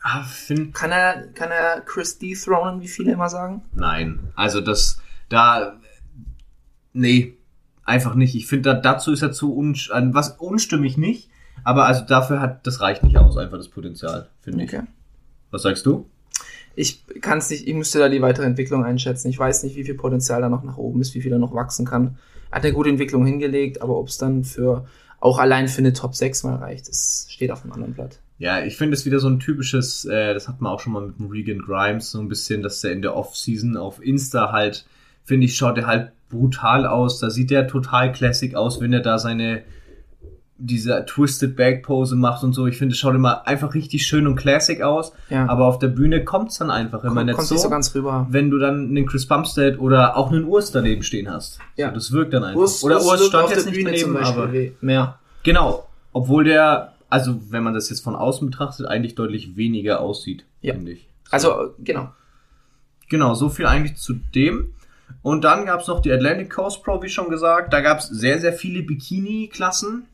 Ah, 0.07 0.23
find, 0.23 0.75
Kann 0.75 0.93
er, 0.93 1.29
kann 1.29 1.51
er 1.51 1.81
Chris 1.81 2.19
dethronen, 2.19 2.83
wie 2.83 2.89
viele 2.89 3.13
immer 3.13 3.31
sagen? 3.31 3.63
Nein, 3.73 4.21
also 4.37 4.61
das, 4.61 5.01
da, 5.31 5.81
nee, 6.93 7.39
einfach 7.85 8.15
nicht. 8.15 8.35
Ich 8.35 8.47
finde, 8.47 8.75
da, 8.75 8.75
dazu 8.75 9.13
ist 9.13 9.23
er 9.23 9.33
zu, 9.33 9.57
un, 9.57 9.75
was 10.13 10.37
unstimmig 10.37 10.99
nicht, 10.99 11.31
aber 11.65 11.87
also 11.87 12.03
dafür 12.05 12.43
hat, 12.43 12.67
das 12.67 12.83
reicht 12.83 13.03
nicht 13.03 13.17
aus, 13.17 13.39
einfach 13.39 13.57
das 13.57 13.69
Potenzial, 13.69 14.29
finde 14.43 14.65
ich. 14.65 14.75
Okay. 14.75 14.83
Was 15.51 15.63
sagst 15.63 15.87
du? 15.87 16.05
Ich 16.75 17.03
kann 17.23 17.39
es 17.39 17.49
nicht, 17.49 17.67
ich 17.67 17.75
müsste 17.75 17.99
da 17.99 18.11
die 18.11 18.21
weitere 18.21 18.45
Entwicklung 18.45 18.85
einschätzen. 18.85 19.31
Ich 19.31 19.39
weiß 19.39 19.63
nicht, 19.63 19.75
wie 19.75 19.85
viel 19.85 19.95
Potenzial 19.95 20.43
da 20.43 20.51
noch 20.51 20.65
nach 20.65 20.77
oben 20.77 21.01
ist, 21.01 21.15
wie 21.15 21.23
viel 21.23 21.33
er 21.33 21.39
noch 21.39 21.55
wachsen 21.55 21.87
kann. 21.87 22.19
Er 22.51 22.57
hat 22.57 22.65
eine 22.65 22.75
gute 22.75 22.91
Entwicklung 22.91 23.25
hingelegt, 23.25 23.81
aber 23.81 23.97
ob 23.97 24.09
es 24.09 24.19
dann 24.19 24.45
für, 24.45 24.87
auch 25.19 25.39
allein 25.39 25.67
für 25.67 25.79
eine 25.79 25.95
Top 25.95 26.15
6 26.15 26.43
mal 26.43 26.57
reicht, 26.57 26.91
das 26.91 27.27
steht 27.31 27.51
auf 27.51 27.63
einem 27.63 27.73
anderen 27.73 27.95
Blatt. 27.95 28.19
Ja, 28.39 28.65
ich 28.65 28.77
finde 28.77 28.95
es 28.95 29.07
wieder 29.07 29.21
so 29.21 29.29
ein 29.29 29.39
typisches, 29.39 30.05
äh, 30.05 30.35
das 30.35 30.49
hat 30.49 30.61
man 30.61 30.73
auch 30.73 30.81
schon 30.81 30.93
mal 30.93 31.07
mit 31.07 31.19
dem 31.19 31.29
Regan 31.29 31.61
Grimes, 31.61 32.11
so 32.11 32.19
ein 32.19 32.29
bisschen, 32.29 32.63
dass 32.63 32.81
der 32.81 32.93
in 32.93 33.03
der 33.03 33.17
Off-Season 33.17 33.77
auf 33.77 34.05
Insta 34.05 34.51
halt, 34.51 34.87
finde 35.23 35.47
ich, 35.47 35.57
schaut 35.57 35.79
er 35.79 35.87
halt 35.87 36.13
brutal 36.31 36.87
aus. 36.87 37.21
Da 37.21 37.31
sieht 37.31 37.53
er 37.53 37.69
total 37.69 38.13
classic 38.13 38.55
aus, 38.55 38.81
wenn 38.81 38.93
er 38.93 39.01
da 39.01 39.19
seine, 39.19 39.63
diese 40.57 41.05
Twisted 41.07 41.57
Back 41.57 41.85
Pose 41.85 42.17
macht 42.17 42.43
und 42.43 42.53
so. 42.53 42.67
Ich 42.67 42.77
finde, 42.77 42.93
es 42.93 42.99
schaut 42.99 43.15
immer 43.15 43.47
einfach 43.47 43.75
richtig 43.75 44.07
schön 44.07 44.27
und 44.27 44.37
classic 44.37 44.83
aus. 44.83 45.13
Ja. 45.31 45.49
Aber 45.49 45.67
auf 45.67 45.79
der 45.79 45.89
Bühne 45.89 46.25
kommt's 46.25 46.59
dann 46.59 46.71
einfach 46.71 47.05
immer 47.05 47.15
kommt, 47.15 47.27
nicht 47.27 47.37
kommt 47.37 47.49
so, 47.49 47.55
nicht 47.55 47.63
so 47.63 47.71
ganz 47.71 47.95
rüber. 47.95 48.27
wenn 48.31 48.51
du 48.51 48.59
dann 48.59 48.89
einen 48.89 49.07
Chris 49.07 49.27
Bumstead 49.27 49.79
oder 49.79 50.17
auch 50.17 50.33
einen 50.33 50.45
Urs 50.45 50.71
daneben 50.71 51.03
stehen 51.03 51.31
hast. 51.31 51.59
Ja. 51.77 51.89
So, 51.89 51.95
das 51.95 52.13
wirkt 52.13 52.35
dann 52.35 52.45
einfach. 52.45 52.61
Urs, 52.61 52.83
oder 52.83 52.97
Urs 52.97 53.07
Urs 53.07 53.27
stand 53.27 53.51
jetzt 53.51 53.67
der 53.67 53.73
nicht 53.73 53.87
daneben, 53.87 54.17
aber 54.17 54.51
mehr. 54.81 55.19
genau. 55.43 55.87
Obwohl 56.13 56.45
der, 56.45 56.94
also 57.15 57.41
wenn 57.49 57.63
man 57.63 57.75
das 57.75 57.91
jetzt 57.91 58.01
von 58.03 58.17
außen 58.17 58.51
betrachtet, 58.51 58.87
eigentlich 58.87 59.15
deutlich 59.15 59.55
weniger 59.57 60.01
aussieht, 60.01 60.45
Ja. 60.63 60.75
finde 60.75 60.91
ich. 60.91 61.09
So. 61.27 61.53
Also, 61.53 61.75
genau. 61.79 62.13
Genau, 63.09 63.35
so 63.35 63.51
viel 63.51 63.67
eigentlich 63.67 63.95
zu 63.99 64.15
dem. 64.35 64.75
Und 65.23 65.45
dann 65.45 65.65
gab's 65.65 65.87
noch 65.87 66.01
die 66.01 66.11
Atlantic 66.11 66.51
Coast 66.51 66.83
Pro, 66.83 67.01
wie 67.05 67.09
schon 67.09 67.29
gesagt. 67.31 67.73
Da 67.73 67.81
gab's 67.83 68.09
sehr, 68.09 68.41
sehr 68.41 68.53
viele 68.53 68.83
Bikini-Klassen 68.83 70.07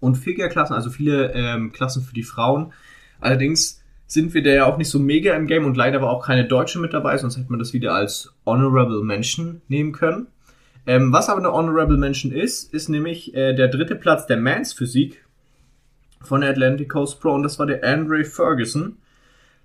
und 0.00 0.16
Figure-Klassen, 0.16 0.74
also 0.74 0.90
viele 0.90 1.32
ähm, 1.34 1.70
Klassen 1.70 2.02
für 2.02 2.14
die 2.14 2.24
Frauen. 2.24 2.72
Allerdings 3.20 3.80
sind 4.08 4.34
wir 4.34 4.42
da 4.42 4.50
ja 4.50 4.66
auch 4.66 4.76
nicht 4.76 4.90
so 4.90 4.98
mega 4.98 5.34
im 5.34 5.46
Game 5.46 5.66
und 5.66 5.76
leider 5.76 6.02
war 6.02 6.10
auch 6.10 6.26
keine 6.26 6.46
Deutsche 6.48 6.80
mit 6.80 6.92
dabei, 6.94 7.16
sonst 7.18 7.36
hätte 7.36 7.50
man 7.50 7.60
das 7.60 7.72
wieder 7.72 7.94
als 7.94 8.32
Honorable 8.44 9.04
Mention 9.04 9.60
nehmen 9.68 9.92
können. 9.92 10.26
Ähm, 10.84 11.12
was 11.12 11.28
aber 11.28 11.38
eine 11.38 11.52
Honorable 11.52 11.96
Mention 11.98 12.32
ist, 12.32 12.74
ist 12.74 12.88
nämlich 12.88 13.34
äh, 13.34 13.54
der 13.54 13.68
dritte 13.68 13.94
Platz 13.94 14.26
der 14.26 14.38
Mans 14.38 14.72
Physik 14.72 15.22
von 16.22 16.40
der 16.40 16.50
Atlantic 16.50 16.88
Coast 16.90 17.20
Pro 17.20 17.32
und 17.34 17.42
das 17.42 17.58
war 17.58 17.66
der 17.66 17.82
Andre 17.84 18.24
Ferguson, 18.24 18.96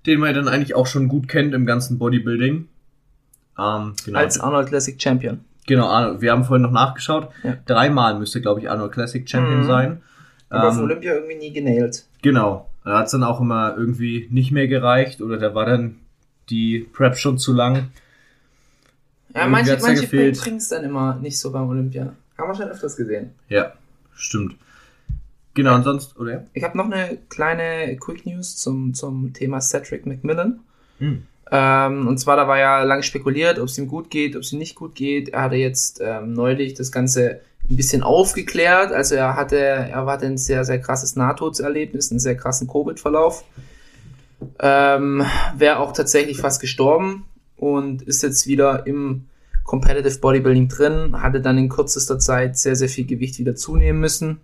den 0.05 0.19
man 0.19 0.29
ja 0.29 0.33
dann 0.41 0.47
eigentlich 0.47 0.75
auch 0.75 0.87
schon 0.87 1.07
gut 1.07 1.27
kennt 1.27 1.53
im 1.53 1.65
ganzen 1.65 1.97
Bodybuilding. 1.97 2.67
Ähm, 3.59 3.93
genau. 4.05 4.19
Als 4.19 4.39
Arnold 4.39 4.67
Classic 4.69 4.99
Champion. 5.01 5.41
Genau, 5.67 6.19
wir 6.21 6.31
haben 6.31 6.43
vorhin 6.43 6.63
noch 6.63 6.71
nachgeschaut. 6.71 7.29
Ja. 7.43 7.55
Dreimal 7.65 8.19
müsste, 8.19 8.41
glaube 8.41 8.59
ich, 8.59 8.69
Arnold 8.69 8.91
Classic 8.91 9.27
Champion 9.29 9.61
Mhm. 9.61 9.67
sein. 9.67 10.01
Aber 10.49 10.69
auf 10.69 10.77
Ähm, 10.77 10.83
Olympia 10.83 11.13
irgendwie 11.13 11.35
nie 11.35 11.53
genailt. 11.53 12.05
Genau. 12.21 12.69
Da 12.83 12.99
hat's 12.99 13.11
dann 13.11 13.23
auch 13.23 13.39
immer 13.39 13.75
irgendwie 13.77 14.27
nicht 14.29 14.51
mehr 14.51 14.67
gereicht 14.67 15.21
oder 15.21 15.37
da 15.37 15.55
war 15.55 15.65
dann 15.65 15.99
die 16.49 16.79
Prep 16.91 17.15
schon 17.17 17.37
zu 17.37 17.53
lang. 17.53 17.89
Ja, 19.33 19.47
manche, 19.47 19.77
manche 19.81 20.05
bringen 20.07 20.57
es 20.57 20.67
dann 20.69 20.83
immer 20.83 21.15
nicht 21.15 21.39
so 21.39 21.51
beim 21.51 21.67
Olympia. 21.69 22.13
Haben 22.37 22.49
wir 22.49 22.55
schon 22.55 22.67
öfters 22.67 22.95
gesehen. 22.97 23.31
Ja, 23.47 23.73
stimmt. 24.13 24.55
Genau, 25.53 25.75
und 25.75 25.83
sonst, 25.83 26.17
oder? 26.17 26.45
Ich 26.53 26.63
habe 26.63 26.77
noch 26.77 26.85
eine 26.85 27.17
kleine 27.29 27.95
Quick 27.97 28.25
News 28.25 28.57
zum, 28.57 28.93
zum 28.93 29.33
Thema 29.33 29.61
Cedric 29.61 30.05
McMillan. 30.05 30.61
Hm. 30.99 31.23
Ähm, 31.51 32.07
und 32.07 32.17
zwar, 32.17 32.35
da 32.35 32.47
war 32.47 32.57
ja 32.57 32.83
lange 32.83 33.03
spekuliert, 33.03 33.59
ob 33.59 33.67
es 33.67 33.77
ihm 33.77 33.87
gut 33.87 34.09
geht, 34.09 34.35
ob 34.35 34.41
es 34.41 34.51
ihm 34.51 34.59
nicht 34.59 34.75
gut 34.75 34.95
geht. 34.95 35.29
Er 35.29 35.43
hatte 35.43 35.55
jetzt 35.55 36.01
ähm, 36.03 36.33
neulich 36.33 36.73
das 36.73 36.91
Ganze 36.91 37.41
ein 37.69 37.75
bisschen 37.75 38.01
aufgeklärt. 38.01 38.91
Also 38.91 39.15
er 39.15 39.35
hatte, 39.35 39.57
er 39.57 40.05
hatte 40.05 40.25
ein 40.25 40.37
sehr, 40.37 40.65
sehr 40.65 40.81
krasses 40.81 41.15
Nahtodserlebnis, 41.15 42.11
einen 42.11 42.19
sehr 42.19 42.35
krassen 42.35 42.67
Covid-Verlauf. 42.67 43.43
Ähm, 44.59 45.23
Wäre 45.55 45.79
auch 45.79 45.93
tatsächlich 45.93 46.37
fast 46.37 46.59
gestorben 46.59 47.25
und 47.55 48.01
ist 48.01 48.23
jetzt 48.23 48.47
wieder 48.47 48.87
im 48.87 49.25
Competitive 49.63 50.19
Bodybuilding 50.19 50.67
drin, 50.67 51.21
hatte 51.21 51.39
dann 51.39 51.57
in 51.57 51.69
kürzester 51.69 52.19
Zeit 52.19 52.57
sehr, 52.57 52.75
sehr 52.75 52.89
viel 52.89 53.05
Gewicht 53.05 53.39
wieder 53.39 53.55
zunehmen 53.55 53.99
müssen, 53.99 54.41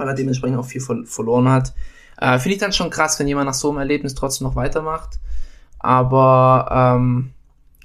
weil 0.00 0.08
er 0.08 0.14
dementsprechend 0.14 0.58
auch 0.58 0.64
viel 0.64 0.80
ver 0.80 1.04
verloren 1.04 1.48
hat. 1.48 1.74
Äh, 2.20 2.38
Finde 2.38 2.54
ich 2.54 2.60
dann 2.60 2.72
schon 2.72 2.90
krass, 2.90 3.18
wenn 3.18 3.28
jemand 3.28 3.46
nach 3.46 3.54
so 3.54 3.70
einem 3.70 3.78
Erlebnis 3.78 4.14
trotzdem 4.14 4.46
noch 4.46 4.56
weitermacht. 4.56 5.20
Aber 5.78 6.96
ähm, 6.96 7.30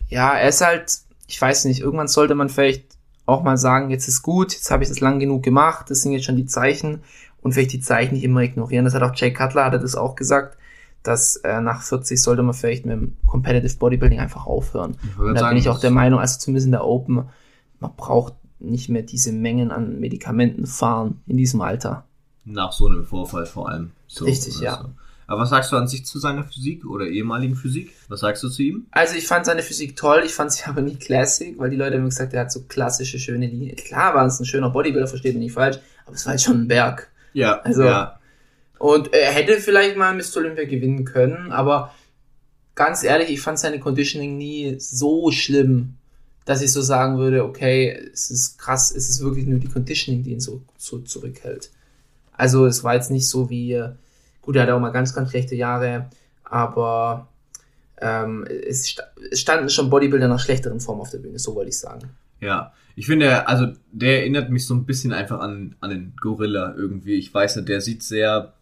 ja, 0.10 0.34
er 0.34 0.50
ist 0.50 0.62
halt, 0.62 1.00
ich 1.28 1.42
weiß 1.42 1.66
nicht, 1.66 1.82
irgendwann 1.82 2.08
sollte 2.08 2.36
man 2.36 2.50
vielleicht 2.50 2.84
auch 3.26 3.44
mal 3.44 3.58
sagen, 3.58 3.90
jetzt 3.90 4.08
ist 4.08 4.22
gut, 4.22 4.54
jetzt 4.54 4.70
habe 4.72 4.84
ich 4.84 4.90
das 4.90 5.00
lang 5.00 5.20
genug 5.20 5.44
gemacht, 5.44 5.90
das 5.90 6.02
sind 6.02 6.12
jetzt 6.12 6.26
schon 6.26 6.36
die 6.36 6.46
Zeichen 6.46 7.02
und 7.42 7.54
vielleicht 7.54 7.74
die 7.74 7.80
Zeichen 7.80 8.16
nicht 8.16 8.24
immer 8.24 8.42
ignorieren. 8.42 8.86
Das 8.86 8.94
hat 8.94 9.04
auch 9.04 9.16
Jay 9.16 9.32
Cutler, 9.32 9.66
hat 9.66 9.74
er 9.74 9.80
das 9.80 9.96
auch 9.96 10.16
gesagt, 10.16 10.58
dass 11.02 11.38
äh, 11.38 11.62
nach 11.62 11.82
40 11.82 12.22
sollte 12.22 12.44
man 12.44 12.54
vielleicht 12.54 12.86
mit 12.86 12.96
dem 12.96 13.18
Competitive 13.26 13.78
Bodybuilding 13.78 14.20
einfach 14.20 14.46
aufhören. 14.46 14.98
Und 15.18 15.36
da 15.36 15.50
bin 15.50 15.58
ich 15.58 15.70
auch 15.70 15.80
der 15.80 15.92
Meinung, 15.92 16.20
also 16.20 16.40
zumindest 16.40 16.66
in 16.66 16.72
der 16.72 16.86
Open, 16.86 17.30
man 17.80 17.96
braucht 17.96 18.34
nicht 18.70 18.90
mehr 18.90 19.02
diese 19.04 19.32
Mengen 19.32 19.72
an 19.72 20.00
Medikamenten 20.00 20.66
fahren 20.66 21.22
in 21.28 21.38
diesem 21.38 21.62
Alter. 21.62 22.06
Nach 22.46 22.72
so 22.72 22.88
einem 22.88 23.06
Vorfall 23.06 23.46
vor 23.46 23.70
allem. 23.70 23.92
So, 24.08 24.26
Richtig, 24.26 24.60
ja. 24.60 24.90
Aber 25.28 25.42
was 25.42 25.50
sagst 25.50 25.72
du 25.72 25.76
an 25.78 25.88
sich 25.88 26.06
zu 26.06 26.20
seiner 26.20 26.44
Physik 26.44 26.86
oder 26.86 27.08
ehemaligen 27.08 27.56
Physik? 27.56 27.92
Was 28.10 28.20
sagst 28.20 28.44
du 28.44 28.50
zu 28.50 28.62
ihm? 28.62 28.86
Also 28.92 29.16
ich 29.16 29.26
fand 29.26 29.46
seine 29.48 29.64
Physik 29.64 29.96
toll, 29.96 30.22
ich 30.24 30.34
fand 30.34 30.52
sie 30.52 30.64
aber 30.68 30.82
nie 30.82 30.96
classic, 30.96 31.58
weil 31.58 31.72
die 31.72 31.76
Leute 31.78 31.98
haben 31.98 32.06
gesagt, 32.06 32.34
er 32.34 32.42
hat 32.42 32.52
so 32.52 32.62
klassische, 32.64 33.18
schöne 33.18 33.48
Linien. 33.48 33.76
Klar 33.76 34.14
war 34.14 34.26
es 34.28 34.40
ein 34.40 34.46
schöner 34.46 34.70
Bodybuilder, 34.70 35.08
versteht 35.08 35.34
mich 35.34 35.46
nicht 35.46 35.54
falsch, 35.54 35.80
aber 36.06 36.16
es 36.16 36.26
war 36.26 36.32
halt 36.32 36.42
schon 36.42 36.62
ein 36.62 36.68
Berg. 36.68 37.10
Ja, 37.34 37.60
Also- 37.62 37.84
ja. 37.84 38.20
Und 38.78 39.14
er 39.14 39.32
hätte 39.32 39.54
vielleicht 39.62 39.96
mal 39.98 40.14
Mr. 40.14 40.38
Olympia 40.38 40.66
gewinnen 40.66 41.06
können, 41.06 41.52
aber 41.54 41.94
ganz 42.76 43.04
ehrlich, 43.04 43.30
ich 43.30 43.40
fand 43.42 43.58
seine 43.58 43.80
Conditioning 43.80 44.38
nie 44.38 44.76
so 44.80 45.32
schlimm, 45.32 45.96
dass 46.46 46.62
ich 46.62 46.72
so 46.72 46.82
sagen 46.82 47.18
würde, 47.18 47.44
okay, 47.44 47.90
es 48.14 48.30
ist 48.30 48.60
krass, 48.60 48.92
es 48.96 49.10
ist 49.10 49.22
wirklich 49.22 49.46
nur 49.48 49.60
die 49.60 49.68
Conditioning, 49.68 50.24
die 50.24 50.32
ihn 50.32 50.40
so, 50.40 50.62
so 50.78 51.00
zurückhält. 51.00 51.72
Also 52.34 52.66
es 52.66 52.84
war 52.84 52.94
jetzt 52.94 53.12
nicht 53.12 53.28
so 53.28 53.50
wie, 53.50 53.82
gut, 54.42 54.56
er 54.56 54.64
hatte 54.64 54.76
auch 54.76 54.80
mal 54.80 54.92
ganz, 54.92 55.14
ganz 55.14 55.32
schlechte 55.32 55.56
Jahre, 55.56 56.10
aber 56.44 57.28
ähm, 58.00 58.46
es, 58.46 58.90
sta 58.90 59.04
es 59.32 59.42
standen 59.42 59.70
schon 59.70 59.90
Bodybuilder 59.90 60.28
nach 60.28 60.40
schlechteren 60.40 60.80
Formen 60.80 61.02
auf 61.02 61.10
der 61.10 61.20
Bühne, 61.20 61.40
so 61.40 61.56
wollte 61.56 61.70
ich 61.70 61.80
sagen. 61.80 62.10
Ja, 62.42 62.74
ich 62.96 63.08
finde, 63.08 63.48
also 63.48 63.68
der 63.92 64.20
erinnert 64.20 64.50
mich 64.50 64.66
so 64.66 64.74
ein 64.74 64.86
bisschen 64.86 65.14
einfach 65.14 65.40
an, 65.40 65.76
an 65.80 65.90
den 65.90 66.14
Gorilla 66.20 66.74
irgendwie. 66.76 67.16
Ich 67.16 67.34
weiß 67.34 67.56
nicht, 67.58 67.70
der 67.70 67.82
sieht 67.82 68.04
sehr 68.04 68.54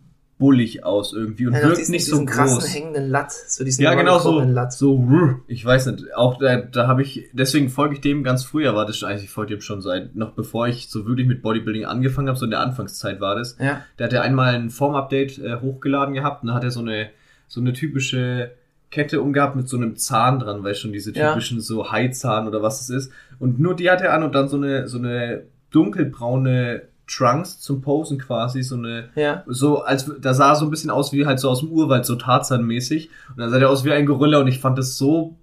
bullig 0.43 0.83
aus 0.83 1.13
irgendwie 1.13 1.47
und 1.47 1.53
Er 1.53 1.61
auch 1.61 1.65
wirkt 1.67 1.77
diesen, 1.77 1.91
nicht 1.93 2.05
so 2.05 2.11
diesen 2.17 2.25
krassen 2.25 2.57
groß. 2.59 2.75
hängenden 2.75 3.07
Latt, 3.09 3.31
so 3.31 3.63
diesen 3.63 3.81
Ja, 3.81 3.93
genau 3.93 4.19
so. 4.19 4.41
Latt. 4.41 4.73
So, 4.73 5.07
ich 5.47 5.63
weiß 5.65 5.85
nicht. 5.87 6.13
Auch 6.17 6.37
da, 6.37 6.57
da 6.57 6.85
habe 6.85 7.01
ich, 7.01 7.29
deswegen 7.31 7.69
folge 7.69 7.95
ich 7.95 8.01
dem 8.01 8.23
ganz 8.25 8.43
früher, 8.43 8.75
war 8.75 8.85
das 8.85 8.97
schon, 8.97 9.07
eigentlich, 9.07 9.23
ich 9.23 9.29
folge 9.29 9.55
dem 9.55 9.61
schon 9.61 9.81
seit, 9.81 10.17
noch 10.17 10.31
bevor 10.31 10.67
ich 10.67 10.89
so 10.89 11.05
wirklich 11.07 11.27
mit 11.27 11.41
Bodybuilding 11.41 11.85
angefangen 11.85 12.27
habe, 12.27 12.37
so 12.37 12.43
in 12.43 12.51
der 12.51 12.59
Anfangszeit 12.59 13.21
war 13.21 13.35
das. 13.35 13.55
Ja. 13.57 13.81
Der 13.97 14.05
hat 14.07 14.11
ja 14.13 14.21
einmal 14.21 14.53
ein 14.55 14.69
Form-Update 14.69 15.37
äh, 15.39 15.61
hochgeladen 15.61 16.13
gehabt 16.13 16.43
und 16.43 16.47
dann 16.47 16.55
hat 16.57 16.65
er 16.65 16.71
so 16.71 16.81
eine, 16.81 17.07
so 17.47 17.61
eine 17.61 17.71
typische 17.71 18.51
Kette 18.91 19.21
umgehabt 19.21 19.55
mit 19.55 19.69
so 19.69 19.77
einem 19.77 19.95
Zahn 19.95 20.39
dran, 20.39 20.65
weil 20.65 20.75
schon 20.75 20.91
diese 20.91 21.13
Ja. 21.15 21.29
typischen 21.29 21.61
so 21.61 21.89
Haizahn 21.89 22.49
oder 22.49 22.61
was 22.61 22.81
es 22.81 22.89
ist. 22.89 23.11
Und 23.39 23.61
nur 23.61 23.77
die 23.77 23.89
hat 23.89 24.01
er 24.01 24.13
an 24.13 24.23
und 24.23 24.35
dann 24.35 24.49
so 24.49 24.57
eine, 24.57 24.89
so 24.89 24.97
eine 24.97 25.43
dunkelbraune 25.71 26.81
Trunks 27.17 27.59
zum 27.59 27.81
Posen 27.81 28.17
quasi, 28.19 28.63
so 28.63 28.75
eine, 28.75 29.09
Ja. 29.15 29.43
so 29.47 29.81
als 29.81 30.09
da 30.19 30.33
sah 30.33 30.49
er 30.51 30.55
so 30.55 30.65
ein 30.65 30.71
bisschen 30.71 30.89
aus 30.89 31.11
wie 31.13 31.25
halt 31.25 31.39
so 31.39 31.49
aus 31.49 31.59
dem 31.59 31.69
Urwald, 31.69 32.05
so 32.05 32.15
Tarzan-mäßig. 32.15 33.09
Und 33.29 33.37
dann 33.39 33.49
sah 33.49 33.59
der 33.59 33.69
aus 33.69 33.83
wie 33.83 33.91
ein 33.91 34.05
Gorilla 34.05 34.39
und 34.39 34.47
ich 34.47 34.59
fand 34.59 34.77
das 34.77 34.97
so 34.97 35.35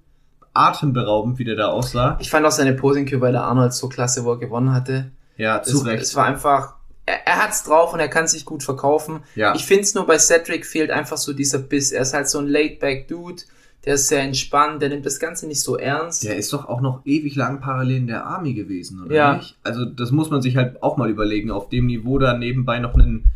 atemberaubend, 0.55 1.39
wie 1.39 1.45
der 1.45 1.57
da 1.57 1.69
aussah. 1.69 2.17
Ich 2.21 2.31
fand 2.31 2.45
auch 2.47 2.51
seine 2.51 2.75
Posing-Cue 2.75 3.19
bei 3.19 3.31
der 3.31 3.43
Arnold 3.45 3.73
so 3.73 3.89
klasse, 3.89 4.25
wo 4.25 4.33
er 4.33 4.39
gewonnen 4.39 4.73
hatte. 4.73 5.11
Ja, 5.37 5.63
zu 5.63 5.79
es, 5.79 5.87
Recht. 5.87 6.03
Es 6.03 6.17
war 6.17 6.27
einfach, 6.27 6.75
er, 7.07 7.27
er 7.27 7.43
hat's 7.43 7.65
drauf 7.65 7.93
und 7.95 8.01
er 8.01 8.09
kann 8.09 8.27
sich 8.27 8.45
gut 8.45 8.63
verkaufen. 8.63 9.21
Ja. 9.35 9.55
Ich 9.55 9.65
find's 9.65 9.95
nur 9.95 10.07
bei 10.07 10.19
Cedric 10.19 10.67
fehlt 10.67 10.91
einfach 10.91 11.17
so 11.17 11.33
dieser 11.33 11.59
Biss. 11.59 11.93
Er 11.93 12.03
ist 12.03 12.15
halt 12.15 12.29
so 12.29 12.39
ein 12.39 12.49
Laid-Back-Dude, 12.49 13.43
der 13.85 13.95
ist 13.95 14.09
sehr 14.09 14.23
entspannt, 14.23 14.83
der 14.83 14.91
nimmt 14.91 15.07
das 15.07 15.19
Ganze 15.19 15.47
nicht 15.47 15.61
so 15.63 15.77
ernst. 15.77 16.25
Der 16.25 16.37
ist 16.37 16.53
doch 16.53 16.67
auch 16.69 16.81
noch 16.81 17.01
ewig 17.07 17.35
lang 17.37 17.61
parallel 17.61 17.97
in 17.97 18.07
der 18.07 18.27
Army 18.27 18.53
gewesen, 18.55 19.03
oder 19.05 19.15
Ja. 19.15 19.37
nicht? 19.37 19.57
Also 19.63 19.85
das 19.85 20.11
muss 20.11 20.31
man 20.31 20.43
sich 20.43 20.57
halt 20.57 20.83
auch 20.83 20.97
mal 20.97 21.09
überlegen, 21.11 21.51
auf 21.51 21.69
dem 21.69 21.87
Niveau 21.87 22.19
da 22.19 22.37
nebenbei 22.37 22.79
noch 22.79 22.95
einen, 22.95 23.27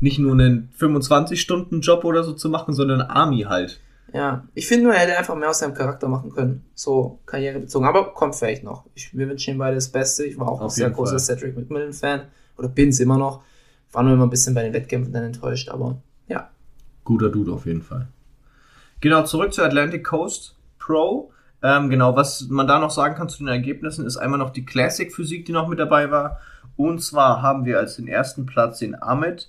nicht 0.00 0.18
nur 0.18 0.32
einen 0.32 0.70
25-Stunden-Job 0.78 2.04
oder 2.04 2.24
so 2.24 2.32
zu 2.32 2.48
machen, 2.48 2.72
sondern 2.74 3.02
Army 3.02 3.42
halt. 3.42 3.80
Ja, 4.12 4.48
ich 4.54 4.66
finde 4.66 4.84
nur, 4.84 4.94
er 4.94 5.00
hätte 5.00 5.16
einfach 5.18 5.36
mehr 5.36 5.50
aus 5.50 5.60
seinem 5.60 5.74
Charakter 5.74 6.08
machen 6.08 6.30
können. 6.30 6.64
So 6.74 7.20
karrierebezogen. 7.26 7.86
Aber 7.86 8.12
kommt 8.12 8.34
vielleicht 8.34 8.64
noch. 8.64 8.84
Ich, 8.94 9.16
wir 9.16 9.28
wünschen 9.28 9.54
ihm 9.54 9.58
beide 9.58 9.76
das 9.76 9.88
Beste. 9.88 10.24
Ich 10.24 10.36
war 10.38 10.48
auch 10.48 10.60
ein 10.60 10.66
Auf 10.66 10.72
sehr 10.72 10.86
jeden 10.86 10.96
großer. 10.96 11.18
Cedric 11.18 11.56
McMillan-Fan. 11.56 12.22
Oder 12.58 12.68
bin's 12.68 12.98
immer 12.98 13.18
noch. 13.18 13.42
War 13.92 14.02
nur 14.02 14.14
immer 14.14 14.26
ein 14.26 14.30
bisschen 14.30 14.54
bei 14.54 14.62
den 14.64 14.72
Wettkämpfen 14.72 15.12
dann 15.12 15.24
enttäuscht, 15.24 15.68
aber 15.68 16.00
ja. 16.26 16.50
Guter 17.04 17.28
Dude 17.28 17.52
auf 17.52 17.66
jeden 17.66 17.82
Fall. 17.82 18.08
Genau, 19.00 19.22
zurück 19.24 19.52
zur 19.52 19.64
Atlantic 19.64 20.04
Coast 20.04 20.54
Pro. 20.78 21.30
Ähm, 21.62 21.90
genau, 21.90 22.16
was 22.16 22.46
man 22.48 22.66
da 22.66 22.78
noch 22.78 22.90
sagen 22.90 23.14
kann 23.14 23.28
zu 23.28 23.38
den 23.38 23.48
Ergebnissen, 23.48 24.06
ist 24.06 24.16
einmal 24.16 24.38
noch 24.38 24.50
die 24.50 24.64
Classic 24.64 25.14
Physik, 25.14 25.44
die 25.46 25.52
noch 25.52 25.68
mit 25.68 25.78
dabei 25.78 26.10
war. 26.10 26.40
Und 26.76 27.02
zwar 27.02 27.42
haben 27.42 27.64
wir 27.66 27.78
als 27.78 27.96
den 27.96 28.08
ersten 28.08 28.46
Platz 28.46 28.78
den 28.78 29.00
Ahmed 29.00 29.48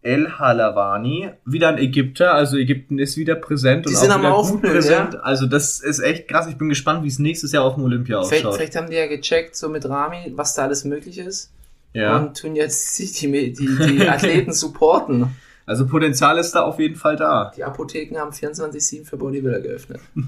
El 0.00 0.38
Halavani, 0.38 1.30
wieder 1.44 1.68
ein 1.70 1.78
Ägypter, 1.78 2.32
also 2.32 2.56
Ägypten 2.56 3.00
ist 3.00 3.16
wieder 3.16 3.34
präsent 3.34 3.84
Die 3.86 3.90
und 3.90 3.96
sind 3.96 4.10
auch 4.12 4.14
am 4.14 4.20
wieder 4.20 4.30
gut 4.30 4.38
Aufblühen, 4.38 4.72
präsent. 4.74 5.14
ja. 5.14 5.20
Also 5.20 5.46
das 5.46 5.80
ist 5.80 5.98
echt 5.98 6.28
krass. 6.28 6.46
Ich 6.46 6.56
bin 6.56 6.68
gespannt, 6.68 7.02
wie 7.02 7.08
es 7.08 7.18
nächstes 7.18 7.50
Jahr 7.50 7.64
auf 7.64 7.74
dem 7.74 7.82
Olympia 7.82 8.22
Vielleicht, 8.22 8.44
ausschaut. 8.46 8.56
vielleicht 8.60 8.76
haben 8.76 8.88
die 8.88 8.94
ja 8.96 9.08
gecheckt, 9.08 9.56
so 9.56 9.68
mit 9.68 9.88
Rami, 9.88 10.32
was 10.36 10.54
da 10.54 10.62
alles 10.62 10.84
möglich 10.84 11.18
ist. 11.18 11.50
Ja, 11.94 12.16
Und 12.16 12.38
tun 12.40 12.54
jetzt 12.54 12.94
sich 12.94 13.12
die, 13.18 13.52
die, 13.52 13.76
die 13.76 14.08
Athleten 14.08 14.52
supporten. 14.52 15.34
Also 15.68 15.86
Potenzial 15.86 16.38
ist 16.38 16.52
da 16.52 16.62
auf 16.62 16.78
jeden 16.78 16.96
Fall 16.96 17.16
da. 17.16 17.52
Die 17.54 17.62
Apotheken 17.62 18.18
haben 18.18 18.30
24-7 18.30 19.04
für 19.04 19.16
Bodybuilder 19.16 19.60
geöffnet. 19.60 20.00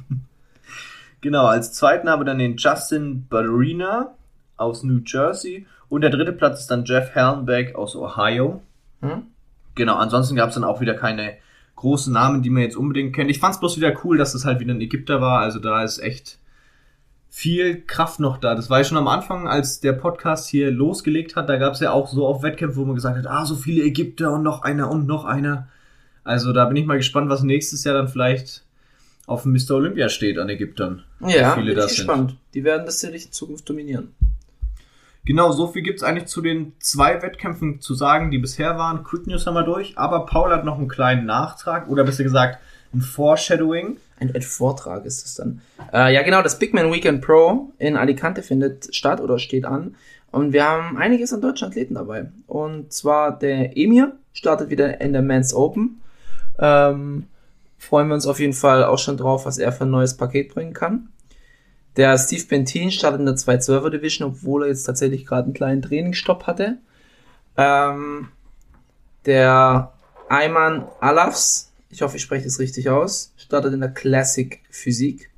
Genau, 1.23 1.45
als 1.45 1.75
zweiten 1.75 2.09
haben 2.09 2.21
wir 2.21 2.25
dann 2.25 2.39
den 2.39 2.57
Justin 2.57 3.27
Ballerina 3.29 4.15
aus 4.57 4.85
New 4.85 5.01
Jersey 5.05 5.67
und 5.91 6.01
der 6.01 6.09
dritte 6.09 6.33
Platz 6.33 6.61
ist 6.61 6.71
dann 6.71 6.87
Jeff 6.87 7.11
Herrenbeck 7.11 7.75
aus 7.75 7.95
Ohio. 7.95 8.63
Hm? 9.03 9.25
Genau, 9.75 9.97
ansonsten 9.97 10.35
gab 10.35 10.49
es 10.49 10.55
dann 10.55 10.65
auch 10.65 10.81
wieder 10.81 10.95
keine 10.95 11.35
großen 11.77 12.11
Namen, 12.11 12.41
die 12.41 12.49
man 12.49 12.63
jetzt 12.63 12.77
unbedingt 12.77 13.15
kennt. 13.15 13.31
Ich 13.31 13.39
fand 13.39 13.53
es 13.53 13.61
bloß 13.61 13.77
wieder 13.77 13.95
cool, 14.03 14.17
dass 14.17 14.33
das 14.33 14.47
halt 14.47 14.61
wieder 14.61 14.73
ein 14.73 14.81
Ägypter 14.81 15.21
war. 15.21 15.41
Also 15.41 15.59
da 15.59 15.83
ist 15.85 15.99
echt 15.99 16.39
viel 17.31 17.83
Kraft 17.83 18.19
noch 18.19 18.39
da. 18.39 18.57
Das 18.57 18.69
war 18.69 18.79
ja 18.79 18.85
schon 18.85 18.99
am 18.99 19.09
Anfang, 19.09 19.47
als 19.47 19.81
der 19.81 19.93
Podcast 19.93 20.49
hier 20.49 20.71
losgelegt 20.71 21.37
hat. 21.37 21.49
Da 21.49 21.57
gab 21.57 21.75
es 21.75 21.81
ja 21.81 21.93
auch 21.93 22.09
so 22.09 22.27
auf 22.27 22.43
Wettkämpfen, 22.43 22.83
wo 22.83 22.85
man 22.85 22.97
gesagt 22.97 23.17
hat, 23.17 23.27
ah, 23.27 23.47
so 23.47 23.55
viele 23.55 23.85
Ägypter 23.85 24.33
und 24.33 24.43
noch 24.43 24.63
einer 24.63 24.91
und 24.91 25.07
noch 25.07 25.25
einer. 25.25 25.69
Also 26.25 26.53
da 26.53 26.65
bin 26.67 26.77
ich 26.77 26.87
mal 26.87 26.97
gespannt, 26.97 27.31
was 27.31 27.43
nächstes 27.43 27.85
Jahr 27.85 27.95
dann 27.95 28.09
vielleicht 28.09 28.65
auf 29.27 29.45
dem 29.45 29.53
Mr. 29.53 29.77
Olympia 29.77 30.09
steht 30.09 30.39
an 30.39 30.49
Ägyptern. 30.49 31.05
Ja, 31.21 31.53
viele 31.53 31.67
bin 31.67 31.77
das 31.77 31.93
ich 31.93 31.99
sind. 31.99 32.07
gespannt. 32.09 32.37
Die 32.53 32.65
werden 32.65 32.85
das 32.85 32.99
sicherlich 32.99 33.27
in 33.27 33.33
Zukunft 33.33 33.69
dominieren. 33.69 34.13
Genau, 35.25 35.53
so 35.53 35.69
viel 35.69 35.83
gibt's 35.83 36.03
eigentlich 36.03 36.27
zu 36.27 36.41
den 36.41 36.73
zwei 36.81 37.23
Wettkämpfen 37.23 37.81
zu 37.81 37.95
sagen, 37.95 38.31
die 38.33 38.39
bisher 38.39 38.77
waren. 38.77 39.05
Quick 39.05 39.27
News 39.29 39.47
haben 39.47 39.55
wir 39.55 39.63
durch, 39.63 39.97
aber 39.97 40.27
Paul 40.27 40.51
hat 40.51 40.65
noch 40.65 40.79
einen 40.79 40.89
kleinen 40.89 41.27
Nachtrag 41.27 41.89
oder 41.89 42.05
besser 42.05 42.25
gesagt 42.25 42.59
ein 42.93 43.01
Foreshadowing. 43.01 43.99
Ein, 44.19 44.43
Vortrag 44.43 45.07
ist 45.07 45.25
es 45.25 45.37
dann. 45.37 45.63
Äh, 45.93 46.15
ja, 46.15 46.23
genau, 46.23 46.43
das 46.43 46.59
Big 46.59 46.75
Man 46.75 46.93
Weekend 46.93 47.23
Pro 47.23 47.73
in 47.79 47.97
Alicante 47.97 48.43
findet 48.43 48.95
statt 48.95 49.21
oder 49.21 49.39
steht 49.39 49.65
an. 49.65 49.97
Und 50.31 50.53
wir 50.53 50.65
haben 50.65 50.99
einiges 50.99 51.33
an 51.33 51.41
deutschen 51.41 51.69
Athleten 51.69 51.95
dabei. 51.95 52.31
Und 52.47 52.93
zwar 52.93 53.39
der 53.39 53.77
Emir 53.77 54.13
startet 54.33 54.71
wieder 54.71 55.01
in 55.01 55.13
der 55.13 55.23
Men's 55.23 55.55
Open. 55.55 56.01
Ähm, 56.59 57.27
freuen 57.79 58.09
wir 58.09 58.15
uns 58.15 58.27
auf 58.27 58.39
jeden 58.39 58.53
Fall 58.53 58.85
auch 58.85 58.99
schon 58.99 59.17
drauf, 59.17 59.47
was 59.47 59.59
er 59.59 59.73
für 59.73 59.85
ein 59.85 59.91
neues 59.91 60.17
Paket 60.17 60.55
bringen 60.55 60.75
kann. 60.75 61.09
Der 61.97 62.17
Steve 62.19 62.45
Bentin 62.47 62.93
startet 62.93 63.21
in 63.21 63.27
der 63.27 63.37
212er 63.37 63.91
Division, 63.91 64.29
obwohl 64.29 64.65
er 64.65 64.69
jetzt 64.69 64.85
tatsächlich 64.85 65.27
gerade 65.27 65.45
einen 65.45 65.55
kleinen 65.55 65.83
Trainingsstopp 65.83 66.47
hatte. 66.47 66.79
Ähm, 67.57 68.29
der 69.27 69.93
Ayman 70.29 70.85
Alafs, 71.01 71.70
ich 71.91 72.03
hoffe, 72.03 72.17
ich 72.17 72.23
spreche 72.23 72.45
das 72.45 72.59
richtig 72.59 72.89
aus, 72.89 73.33
startet 73.37 73.75
in 73.75 73.81
der 73.81 73.91
Classic 73.91 74.61
Physik. 74.71 75.31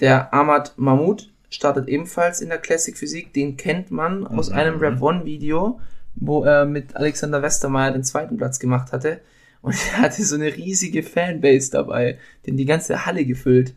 Der 0.00 0.32
Ahmad 0.34 0.74
Mahmoud 0.76 1.30
startet 1.50 1.88
ebenfalls 1.88 2.40
in 2.40 2.48
der 2.48 2.58
Classic 2.58 2.96
Physik. 2.96 3.32
Den 3.32 3.56
kennt 3.56 3.90
man 3.90 4.26
aus 4.26 4.50
einem 4.50 4.78
Rap 4.78 5.00
One 5.00 5.24
Video, 5.24 5.80
wo 6.14 6.44
er 6.44 6.64
mit 6.64 6.96
Alexander 6.96 7.42
Westermeier 7.42 7.92
den 7.92 8.04
zweiten 8.04 8.36
Platz 8.36 8.58
gemacht 8.58 8.92
hatte. 8.92 9.20
Und 9.62 9.74
er 9.92 10.02
hatte 10.02 10.24
so 10.24 10.34
eine 10.34 10.54
riesige 10.54 11.02
Fanbase 11.02 11.70
dabei, 11.70 12.18
den 12.46 12.56
die 12.56 12.64
ganze 12.64 13.06
Halle 13.06 13.24
gefüllt. 13.24 13.74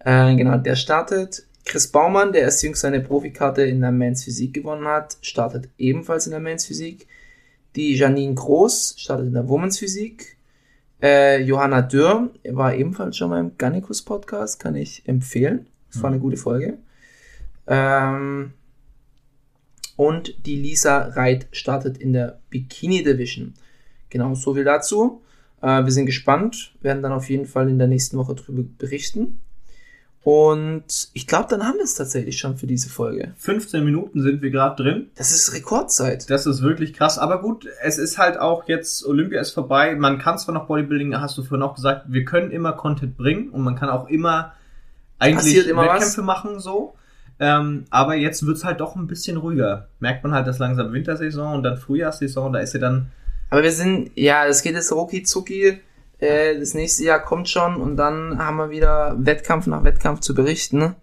Äh, 0.00 0.34
genau, 0.36 0.58
der 0.58 0.76
startet. 0.76 1.46
Chris 1.64 1.86
Baumann, 1.86 2.32
der 2.32 2.42
erst 2.42 2.62
jüngst 2.64 2.82
seine 2.82 3.00
Profikarte 3.00 3.62
in 3.62 3.80
der 3.80 3.92
Men's 3.92 4.24
Physik 4.24 4.52
gewonnen 4.52 4.86
hat, 4.88 5.16
startet 5.22 5.68
ebenfalls 5.78 6.26
in 6.26 6.32
der 6.32 6.40
Men's 6.40 6.66
Physik. 6.66 7.06
Die 7.76 7.94
Janine 7.94 8.34
Groß 8.34 8.96
startet 8.98 9.28
in 9.28 9.34
der 9.34 9.48
Women's 9.48 9.78
Physik. 9.78 10.36
Äh, 11.02 11.42
Johanna 11.42 11.82
Dürr 11.82 12.30
war 12.50 12.74
ebenfalls 12.74 13.16
schon 13.16 13.30
mal 13.30 13.40
im 13.40 13.58
Gannikus 13.58 14.02
Podcast, 14.02 14.60
kann 14.60 14.76
ich 14.76 15.06
empfehlen. 15.08 15.66
Das 15.90 16.02
war 16.02 16.10
eine 16.10 16.20
gute 16.20 16.36
Folge. 16.36 16.78
Ähm, 17.66 18.52
und 19.96 20.46
die 20.46 20.56
Lisa 20.56 21.08
Reit 21.08 21.48
startet 21.52 21.98
in 21.98 22.12
der 22.12 22.40
Bikini 22.50 23.02
Division. 23.02 23.54
Genau, 24.10 24.34
so 24.34 24.54
viel 24.54 24.64
dazu. 24.64 25.22
Äh, 25.60 25.84
wir 25.84 25.90
sind 25.90 26.06
gespannt, 26.06 26.74
werden 26.80 27.02
dann 27.02 27.12
auf 27.12 27.28
jeden 27.28 27.46
Fall 27.46 27.68
in 27.68 27.78
der 27.78 27.88
nächsten 27.88 28.16
Woche 28.16 28.34
drüber 28.34 28.62
berichten. 28.78 29.40
Und 30.24 31.08
ich 31.14 31.26
glaube, 31.26 31.48
dann 31.50 31.66
haben 31.66 31.78
wir 31.78 31.84
es 31.84 31.94
tatsächlich 31.94 32.38
schon 32.38 32.56
für 32.56 32.68
diese 32.68 32.88
Folge. 32.88 33.34
15 33.38 33.84
Minuten 33.84 34.22
sind 34.22 34.40
wir 34.40 34.50
gerade 34.50 34.80
drin. 34.80 35.10
Das 35.16 35.32
ist 35.32 35.52
Rekordzeit. 35.52 36.30
Das 36.30 36.46
ist 36.46 36.62
wirklich 36.62 36.94
krass. 36.94 37.18
Aber 37.18 37.40
gut, 37.42 37.66
es 37.82 37.98
ist 37.98 38.18
halt 38.18 38.38
auch 38.38 38.68
jetzt, 38.68 39.04
Olympia 39.04 39.40
ist 39.40 39.50
vorbei. 39.50 39.96
Man 39.96 40.18
kann 40.18 40.38
zwar 40.38 40.54
noch 40.54 40.66
Bodybuilding, 40.66 41.20
hast 41.20 41.36
du 41.38 41.42
vorhin 41.42 41.62
auch 41.62 41.74
gesagt, 41.74 42.04
wir 42.08 42.24
können 42.24 42.52
immer 42.52 42.72
Content 42.72 43.16
bringen 43.16 43.48
und 43.48 43.62
man 43.62 43.74
kann 43.74 43.88
auch 43.88 44.08
immer 44.08 44.52
eigentlich 45.18 45.54
Passiert 45.54 45.66
immer 45.66 45.82
Wettkämpfe 45.82 46.18
was. 46.18 46.26
machen 46.26 46.60
so. 46.60 46.94
Ähm, 47.40 47.86
aber 47.90 48.14
jetzt 48.14 48.46
wird's 48.46 48.62
halt 48.62 48.78
doch 48.78 48.94
ein 48.94 49.08
bisschen 49.08 49.36
ruhiger. 49.38 49.88
Merkt 49.98 50.22
man 50.22 50.32
halt, 50.32 50.46
dass 50.46 50.60
langsam 50.60 50.92
Wintersaison 50.92 51.54
und 51.54 51.62
dann 51.64 51.78
Frühjahrssaison, 51.78 52.52
da 52.52 52.60
ist 52.60 52.74
ja 52.74 52.80
dann 52.80 53.10
Aber 53.50 53.64
wir 53.64 53.72
sind, 53.72 54.12
ja, 54.14 54.46
es 54.46 54.62
geht 54.62 54.74
jetzt 54.74 54.92
rucki 54.92 55.24
zucki. 55.24 55.80
Äh, 56.22 56.58
das 56.58 56.74
nächste 56.74 57.02
Jahr 57.04 57.18
kommt 57.18 57.48
schon 57.48 57.76
und 57.76 57.96
dann 57.96 58.38
haben 58.38 58.56
wir 58.56 58.70
wieder 58.70 59.16
Wettkampf 59.18 59.66
nach 59.66 59.82
Wettkampf 59.82 60.20
zu 60.20 60.34
berichten. 60.34 60.94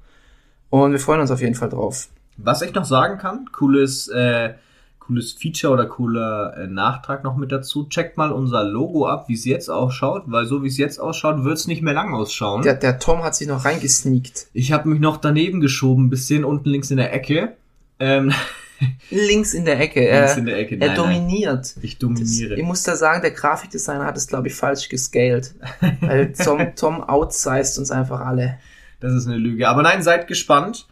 Und 0.69 0.91
wir 0.91 0.99
freuen 0.99 1.19
uns 1.19 1.31
auf 1.31 1.41
jeden 1.41 1.55
Fall 1.55 1.69
drauf. 1.69 2.07
Was 2.37 2.61
ich 2.61 2.73
noch 2.73 2.85
sagen 2.85 3.17
kann, 3.17 3.49
cooles, 3.51 4.07
äh, 4.07 4.53
cooles 4.99 5.33
Feature 5.33 5.73
oder 5.73 5.87
cooler 5.87 6.55
äh, 6.57 6.67
Nachtrag 6.67 7.25
noch 7.25 7.35
mit 7.35 7.51
dazu. 7.51 7.87
Checkt 7.89 8.15
mal 8.15 8.31
unser 8.31 8.63
Logo 8.63 9.07
ab, 9.07 9.27
wie 9.27 9.33
es 9.33 9.43
jetzt 9.43 9.69
ausschaut, 9.69 10.23
weil 10.27 10.45
so 10.45 10.63
wie 10.63 10.67
es 10.67 10.77
jetzt 10.77 10.99
ausschaut, 10.99 11.43
wird 11.43 11.57
es 11.57 11.67
nicht 11.67 11.81
mehr 11.81 11.93
lang 11.93 12.13
ausschauen. 12.13 12.61
Der, 12.61 12.75
der 12.75 12.97
Tom 12.99 13.23
hat 13.23 13.35
sich 13.35 13.47
noch 13.47 13.65
reingesneakt. 13.65 14.47
Ich 14.53 14.71
habe 14.71 14.87
mich 14.87 15.01
noch 15.01 15.17
daneben 15.17 15.59
geschoben, 15.59 16.05
ein 16.05 16.09
bisschen 16.09 16.45
unten 16.45 16.69
links 16.69 16.91
in 16.91 16.97
der 16.97 17.13
Ecke. 17.13 17.57
Ähm, 17.99 18.31
Links 19.09 19.53
in 19.53 19.65
der 19.65 19.79
Ecke. 19.79 19.99
links 19.99 20.31
Er, 20.33 20.37
in 20.37 20.45
der 20.45 20.57
Ecke. 20.57 20.75
er 20.75 20.79
Nein, 20.79 20.87
nein, 20.87 20.95
dominiert. 20.95 21.75
ich 21.81 21.97
Das, 21.97 21.99
dominiere. 21.99 22.55
ich 22.55 22.63
muss 22.63 22.83
da 22.83 22.95
sagen, 22.95 23.21
der 23.21 23.31
Grafikdesigner 23.31 24.05
hat 24.05 24.17
es, 24.17 24.27
glaube 24.27 24.47
ich, 24.47 24.55
falsch 24.55 24.89
gescaled. 24.89 25.55
Weil 26.01 26.33
Tom, 26.43 26.75
Tom 26.75 27.03
outsized 27.03 27.77
uns 27.79 27.91
einfach 27.91 28.21
alle. 28.21 28.57
Das 28.99 29.13
ist 29.13 29.27
eine 29.27 29.37
Lüge. 29.37 29.67
Aber 29.67 29.81
nein, 29.81 30.03
seid 30.03 30.27
gespannt. 30.27 30.87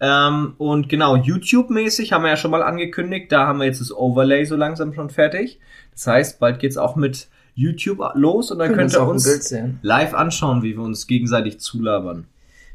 Ähm, 0.00 0.54
und 0.58 0.88
genau, 0.88 1.16
YouTube-mäßig 1.16 2.12
haben 2.12 2.22
wir 2.24 2.30
ja 2.30 2.36
schon 2.36 2.50
mal 2.50 2.62
angekündigt. 2.62 3.30
Da 3.30 3.46
haben 3.46 3.60
wir 3.60 3.66
jetzt 3.66 3.80
das 3.80 3.92
Overlay 3.92 4.44
so 4.44 4.56
langsam 4.56 4.92
schon 4.94 5.10
fertig. 5.10 5.60
Das 5.92 6.06
heißt, 6.06 6.40
bald 6.40 6.58
geht's 6.58 6.76
auch 6.76 6.96
mit 6.96 7.28
YouTube 7.54 8.00
los 8.14 8.50
und 8.50 8.58
dann 8.58 8.70
Wir 8.70 8.76
könnt 8.76 8.96
uns 8.96 9.26
ihr 9.26 9.62
uns 9.62 9.78
live 9.82 10.14
anschauen, 10.14 10.62
wie 10.62 10.76
wir 10.76 10.82
uns 10.82 11.06
gegenseitig 11.06 11.60
zulabern. 11.60 12.26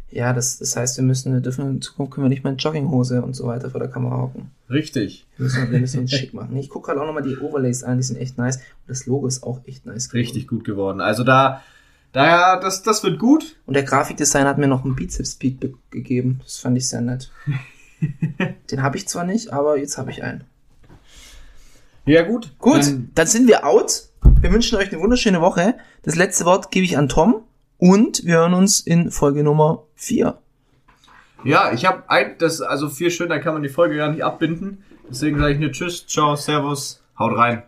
Ja, 0.10 0.32
das, 0.34 0.60
das 0.60 0.76
heißt, 0.78 0.98
wir 0.98 1.04
müssen, 1.04 1.34
wir 1.34 1.42
dürfen 1.42 1.68
in 1.68 1.82
Zukunft 1.82 2.14
können 2.14 2.26
wir 2.26 2.30
nicht 2.30 2.44
mehr 2.44 2.54
in 2.54 2.58
Jogginghose 2.60 3.22
und 3.22 3.36
so 3.36 3.48
weiter 3.48 3.70
vor 3.72 3.80
der 3.80 3.90
Kamera 3.90 4.18
hocken. 4.18 4.52
Richtig. 4.70 5.26
Wir 5.38 5.44
müssen, 5.46 5.72
wir 5.72 5.80
müssen 5.80 6.00
uns 6.02 6.12
schick 6.12 6.34
machen. 6.34 6.56
Ich 6.58 6.70
gucke 6.70 6.88
gerade 6.88 7.02
auch 7.02 7.06
nochmal 7.06 7.24
die 7.24 7.38
Overlays 7.38 7.84
an, 7.84 7.98
die 7.98 8.04
sind 8.04 8.18
echt 8.18 8.38
nice. 8.38 8.58
Und 8.58 8.64
das 8.88 9.06
Logo 9.06 9.26
ist 9.28 9.44
auch 9.44 9.62
echt 9.66 9.86
nice. 9.86 10.10
geworden. 10.10 10.22
Richtig 10.26 10.48
gut 10.48 10.64
geworden. 10.66 11.00
Also 11.02 11.24
da, 11.24 11.64
daher, 12.12 12.60
das, 12.60 12.84
das 12.84 13.02
wird 13.04 13.18
gut. 13.20 13.56
Und 13.66 13.76
der 13.76 13.84
Grafikdesigner 13.84 14.50
hat 14.50 14.58
mir 14.58 14.68
noch 14.68 14.84
einen 14.84 14.96
Bizeps-Peak 14.96 15.60
be- 15.60 15.74
gegeben. 15.90 16.42
Das 16.44 16.58
fand 16.58 16.78
ich 16.78 16.90
sehr 16.90 17.02
nett. 17.02 17.32
Den 18.72 18.82
habe 18.84 18.98
ich 18.98 19.08
zwar 19.08 19.24
nicht, 19.24 19.54
aber 19.54 19.78
jetzt 19.78 19.98
habe 19.98 20.12
ich 20.12 20.22
einen. 20.24 20.44
Ja, 22.06 22.24
gut. 22.24 22.54
Gut, 22.60 22.86
Dann, 22.86 23.12
dann 23.16 23.28
sind 23.28 23.48
wir 23.48 23.66
out. 23.66 24.10
Wir 24.42 24.52
wünschen 24.52 24.78
euch 24.78 24.92
eine 24.92 25.02
wunderschöne 25.02 25.42
Woche. 25.42 25.76
Das 26.04 26.16
letzte 26.16 26.46
Wort 26.46 26.72
gebe 26.72 26.86
ich 26.86 26.98
an 26.98 27.10
Tom. 27.10 27.44
Und 27.78 28.26
wir 28.26 28.36
hören 28.38 28.54
uns 28.54 28.80
in 28.80 29.12
Folge 29.12 29.44
Nummer 29.44 29.84
4. 29.96 30.38
ja, 31.44 31.72
ich 31.72 31.86
habe 31.86 32.04
ein, 32.08 32.36
das, 32.38 32.62
also 32.62 32.90
viel 32.90 33.12
schön, 33.12 33.30
da 33.30 33.40
kann 33.40 33.54
man 33.54 33.64
die 33.64 33.70
Folge 33.70 33.98
gar 33.98 34.10
nicht 34.10 34.24
abbinden. 34.24 34.84
Deswegen 35.10 35.40
sage 35.40 35.54
ich 35.54 35.60
nur 35.60 35.72
Tschüss, 35.72 36.06
Ciao, 36.08 36.36
Servus, 36.36 37.02
haut 37.18 37.38
rein. 37.38 37.64